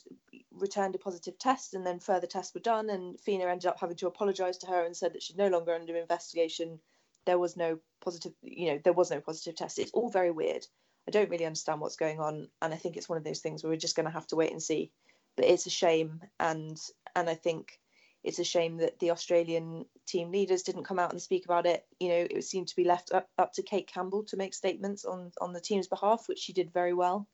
[0.51, 3.95] returned a positive test, and then further tests were done, and FINA ended up having
[3.97, 6.79] to apologise to her and said that she's no longer under investigation.
[7.25, 9.79] There was no positive, you know, there was no positive test.
[9.79, 10.65] It's all very weird.
[11.07, 13.63] I don't really understand what's going on, and I think it's one of those things
[13.63, 14.91] where we're just going to have to wait and see.
[15.35, 16.77] But it's a shame, and
[17.15, 17.79] and I think
[18.23, 21.85] it's a shame that the Australian team leaders didn't come out and speak about it.
[21.99, 25.03] You know, it seemed to be left up, up to Kate Campbell to make statements
[25.05, 27.27] on on the team's behalf, which she did very well.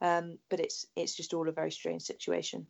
[0.00, 2.66] Um, but it's it's just all a very strange situation.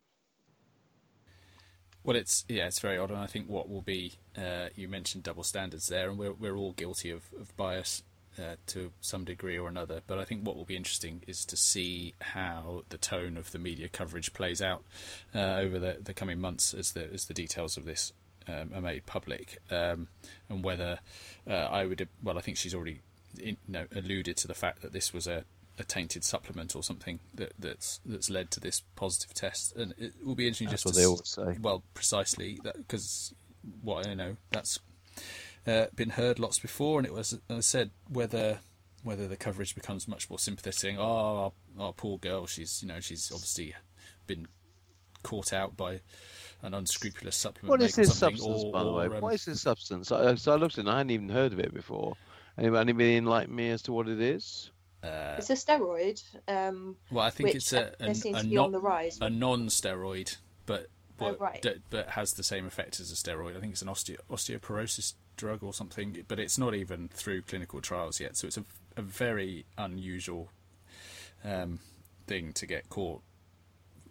[2.03, 5.23] Well, it's yeah, it's very odd, and I think what will be uh, you mentioned
[5.23, 8.03] double standards there, and we're we're all guilty of, of bias
[8.37, 10.01] uh, to some degree or another.
[10.07, 13.59] But I think what will be interesting is to see how the tone of the
[13.59, 14.83] media coverage plays out
[15.35, 18.13] uh, over the, the coming months as the as the details of this
[18.47, 20.07] um, are made public, um,
[20.47, 20.99] and whether
[21.47, 23.01] uh, I would well, I think she's already
[23.37, 25.43] in, know, alluded to the fact that this was a
[25.79, 30.13] a tainted supplement or something that, that's that's led to this positive test, and it
[30.23, 31.57] will be interesting that's just what to they always say.
[31.61, 33.33] Well, precisely because
[33.81, 34.79] what I know that's
[35.65, 38.59] uh, been heard lots before, and it was as I said whether
[39.03, 40.97] whether the coverage becomes much more sympathetic.
[40.99, 43.73] Oh, our, our poor girl, she's you know she's obviously
[44.27, 44.47] been
[45.23, 46.01] caught out by
[46.61, 47.69] an unscrupulous supplement.
[47.69, 49.05] What is this substance, or, by the way?
[49.07, 50.11] or, um, What is this substance?
[50.11, 52.15] I, so I looked at it and I hadn't even heard of it before.
[52.57, 54.71] Anybody, anybody enlighten me as to what it is?
[55.03, 56.21] Uh, It's a steroid.
[56.47, 59.17] Um, well, I think it's a, a, seems a to be not- on the rise.
[59.21, 60.87] a non-steroid, but
[61.21, 61.61] Oh, but, right.
[61.61, 63.57] d- but has the same effect as a steroid.
[63.57, 67.81] I think it's an osteo- osteoporosis drug or something, but it's not even through clinical
[67.81, 68.37] trials yet.
[68.37, 68.63] So it's a,
[68.95, 70.49] a very unusual
[71.43, 71.79] um,
[72.25, 73.21] thing to get caught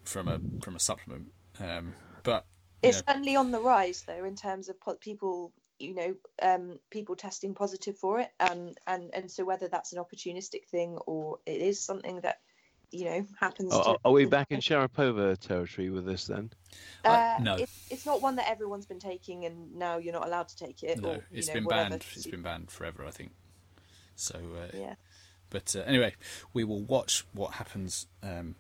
[0.04, 1.32] from a from a supplement.
[1.58, 2.44] Um, but
[2.82, 7.16] It's know, certainly on the rise, though, in terms of people, you know, um, people
[7.16, 11.60] testing positive for it, and and and so whether that's an opportunistic thing or it
[11.60, 12.40] is something that,
[12.90, 13.72] you know, happens.
[13.72, 16.50] Are, to, are we back in Sharapova territory with this then?
[17.04, 17.54] Uh, Uh, no.
[17.56, 20.82] it, it's not one that everyone's been taking, and now you're not allowed to take
[20.82, 21.00] it.
[21.00, 21.90] no, or, you it's know, been whatever.
[21.90, 22.04] banned.
[22.14, 23.32] It's been banned forever, I think.
[24.16, 24.94] So uh, Yeah.
[25.50, 26.14] But uh, anyway,
[26.52, 28.56] we will watch what happens um,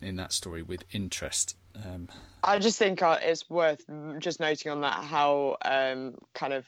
[0.00, 1.56] in that story with interest.
[1.76, 2.08] Um,
[2.42, 3.84] I just think uh, it's worth
[4.18, 6.66] just noting on that how um, kind of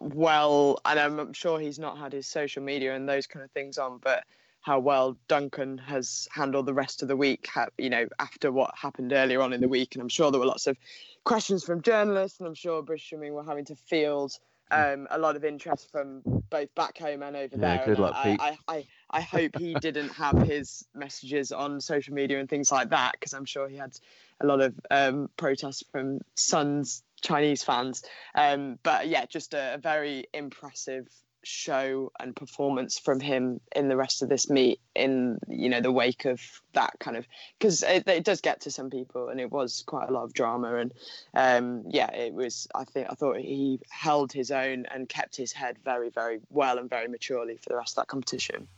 [0.00, 3.78] well, and I'm sure he's not had his social media and those kind of things
[3.78, 4.24] on, but
[4.62, 7.48] how well Duncan has handled the rest of the week,
[7.78, 9.94] you know, after what happened earlier on in the week.
[9.94, 10.76] And I'm sure there were lots of
[11.24, 14.38] questions from journalists, and I'm sure British Swimming were having to field
[14.70, 17.84] um, a lot of interest from both back home and over Yeah, there.
[17.84, 18.40] good and luck, I, Pete.
[18.40, 22.90] I, I, I hope he didn't have his messages on social media and things like
[22.90, 23.96] that, because I'm sure he had
[24.40, 28.02] a lot of um, protests from Sun's Chinese fans.
[28.34, 31.06] Um, but yeah, just a, a very impressive
[31.42, 35.92] show and performance from him in the rest of this meet in you know the
[35.92, 36.40] wake of
[36.74, 37.26] that kind of
[37.58, 40.34] because it, it does get to some people and it was quite a lot of
[40.34, 40.92] drama and
[41.34, 45.52] um yeah it was i think i thought he held his own and kept his
[45.52, 48.68] head very very well and very maturely for the rest of that competition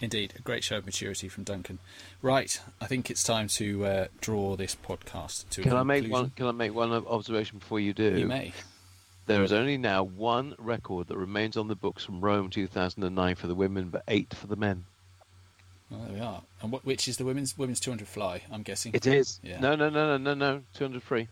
[0.00, 1.78] indeed, a great show of maturity from Duncan.
[2.20, 6.10] Right, I think it's time to uh, draw this podcast to a Can I make
[6.10, 6.30] one?
[6.36, 8.18] Can I make one observation before you do?
[8.18, 8.52] You may.
[9.26, 13.46] There is only now one record that remains on the books from Rome 2009 for
[13.48, 14.84] the women, but eight for the men.
[15.90, 16.42] Well, there we are.
[16.62, 18.42] And what, which is the women's women's 200 fly?
[18.52, 18.92] I'm guessing.
[18.94, 19.40] It is.
[19.42, 19.58] Yeah.
[19.58, 20.62] No, no, no, no, no, no.
[20.74, 21.28] 200 free.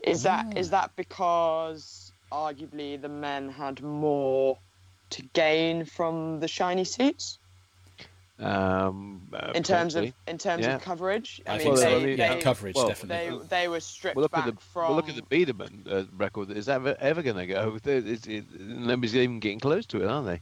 [0.00, 0.58] Is that ah.
[0.58, 4.58] is that because arguably the men had more
[5.10, 7.38] to gain from the shiny suits
[8.40, 10.74] Um, uh, in terms of in terms Yeah.
[10.74, 11.40] of coverage?
[11.46, 12.00] I, I, think mean, so.
[12.00, 13.38] they, yeah, they, coverage well, definitely.
[13.38, 14.88] they they were stripped Well, look back at the from.
[14.88, 16.50] well, look at the Biedermann uh, record.
[16.50, 17.78] Is that ever, ever going to go?
[17.84, 20.40] It's, it, nobody's even getting close to it, are they?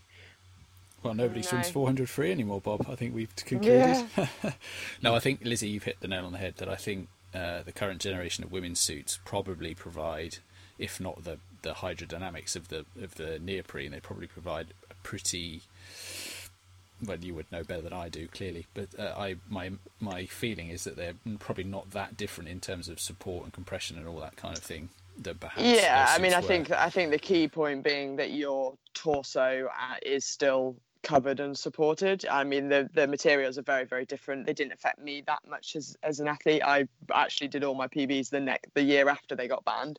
[1.03, 2.87] Well, nobody swims 400 free anymore, Bob.
[2.89, 4.07] I think we've concluded.
[4.17, 4.27] Yeah.
[5.03, 6.55] no, I think Lizzie, you've hit the nail on the head.
[6.59, 10.39] That I think uh, the current generation of women's suits probably provide,
[10.79, 15.63] if not the the hydrodynamics of the of the neoprene, they probably provide a pretty.
[17.05, 18.67] Well, you would know better than I do, clearly.
[18.75, 22.89] But uh, I my my feeling is that they're probably not that different in terms
[22.89, 24.91] of support and compression and all that kind of thing.
[25.19, 26.47] That perhaps yeah, I mean, I were.
[26.47, 31.59] think I think the key point being that your torso uh, is still covered and
[31.59, 32.25] supported.
[32.31, 34.47] I mean, the the materials are very very different.
[34.47, 36.63] They didn't affect me that much as as an athlete.
[36.65, 39.99] I actually did all my PBs the neck the year after they got banned,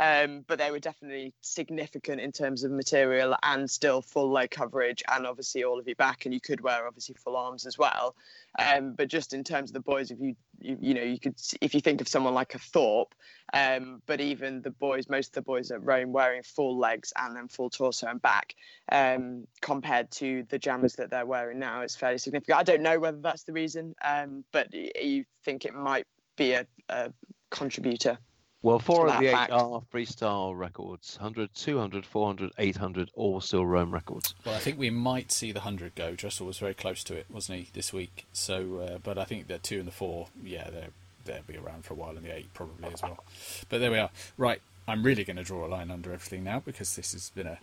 [0.00, 5.02] um, but they were definitely significant in terms of material and still full leg coverage
[5.12, 8.14] and obviously all of your back, and you could wear obviously full arms as well.
[8.58, 11.34] Um, but just in terms of the boys, if you, you you know you could
[11.60, 13.14] if you think of someone like a Thorpe,
[13.52, 17.36] um, but even the boys, most of the boys at Rome wearing full legs and
[17.36, 18.54] then full torso and back,
[18.90, 22.58] um, compared to the jammers that they're wearing now, it's fairly significant.
[22.58, 26.66] I don't know whether that's the reason, um, but you think it might be a,
[26.88, 27.12] a
[27.50, 28.18] contributor.
[28.62, 29.52] Well, four of the eight fact.
[29.52, 34.34] are freestyle records 100, 200, 400, 800, all still Rome records.
[34.46, 36.14] Well, I think we might see the hundred go.
[36.14, 38.24] Dressel was very close to it, wasn't he, this week?
[38.32, 40.88] So, uh, but I think the two and the four, yeah, they're
[41.24, 43.24] they'll be around for a while, and the eight probably as well.
[43.68, 44.10] But there we are.
[44.36, 47.46] Right, I'm really going to draw a line under everything now because this has been
[47.48, 47.58] a,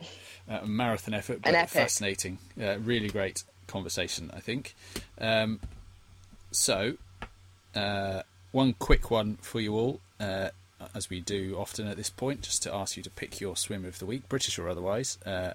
[0.49, 1.69] a marathon effort, but An epic.
[1.69, 4.31] fascinating, uh, really great conversation.
[4.33, 4.75] I think.
[5.19, 5.59] Um,
[6.51, 6.95] so,
[7.75, 9.99] uh, one quick one for you all.
[10.19, 10.49] Uh,
[10.95, 13.85] as we do often at this point, just to ask you to pick your swim
[13.85, 15.17] of the week, British or otherwise.
[15.25, 15.51] Uh,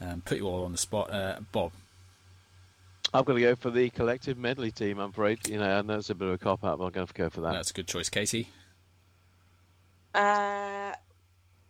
[0.00, 1.12] um, put you all on the spot.
[1.12, 1.72] Uh, Bob,
[3.14, 5.46] I've got to go for the collective medley team, I'm afraid.
[5.48, 7.14] You know, I know it's a bit of a cop out, but I'm going to
[7.14, 7.52] go for that.
[7.52, 8.08] that's a good choice.
[8.08, 8.48] Katie,
[10.14, 10.92] Uh,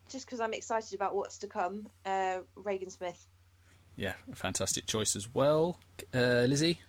[0.09, 3.27] just because I'm excited about what's to come, uh, Regan Smith.
[3.97, 5.79] yeah, a fantastic choice as well.
[6.15, 6.81] Uh, Lizzie,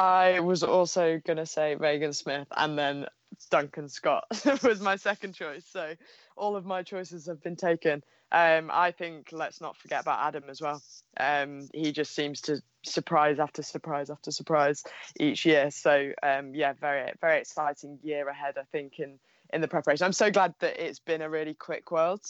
[0.00, 3.06] I was also going to say Regan Smith and then
[3.44, 4.24] Duncan Scott
[4.62, 5.66] was my second choice.
[5.70, 5.94] So
[6.36, 8.02] all of my choices have been taken.
[8.32, 10.82] Um, I think let's not forget about Adam as well.
[11.18, 14.82] Um, he just seems to surprise after surprise after surprise
[15.20, 15.70] each year.
[15.70, 18.56] So um, yeah, very very exciting year ahead.
[18.58, 19.18] I think in
[19.52, 20.04] in the preparation.
[20.04, 22.20] I'm so glad that it's been a really quick world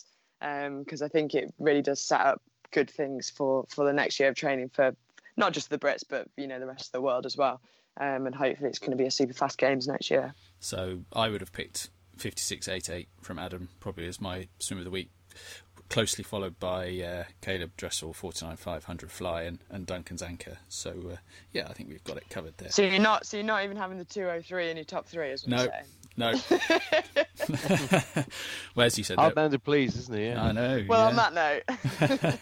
[0.40, 2.42] because I think it really does set up
[2.72, 4.94] good things for for the next year of training for
[5.36, 7.60] not just the Brits but you know the rest of the world as well.
[7.98, 10.34] Um, and hopefully it's going to be a super fast games next year.
[10.60, 11.88] so I would have picked
[12.18, 15.10] 56.88 from Adam probably as my swim of the week,
[15.88, 20.58] closely followed by uh, Caeleb Dressel 49.500 fly and, and Duncan's anchor.
[20.68, 21.16] So uh,
[21.52, 22.70] yeah, I think we've got it covered there.
[22.70, 25.46] So you're not so you're not even having the 203 in your top three, is
[25.46, 25.62] what No.
[25.62, 25.72] you're?
[26.18, 26.32] No.
[28.74, 30.26] Where's as you said, Hard that- man to please, isn't he?
[30.26, 30.42] Yeah.
[30.42, 30.84] I know.
[30.88, 31.08] Well, yeah.
[31.08, 31.62] on that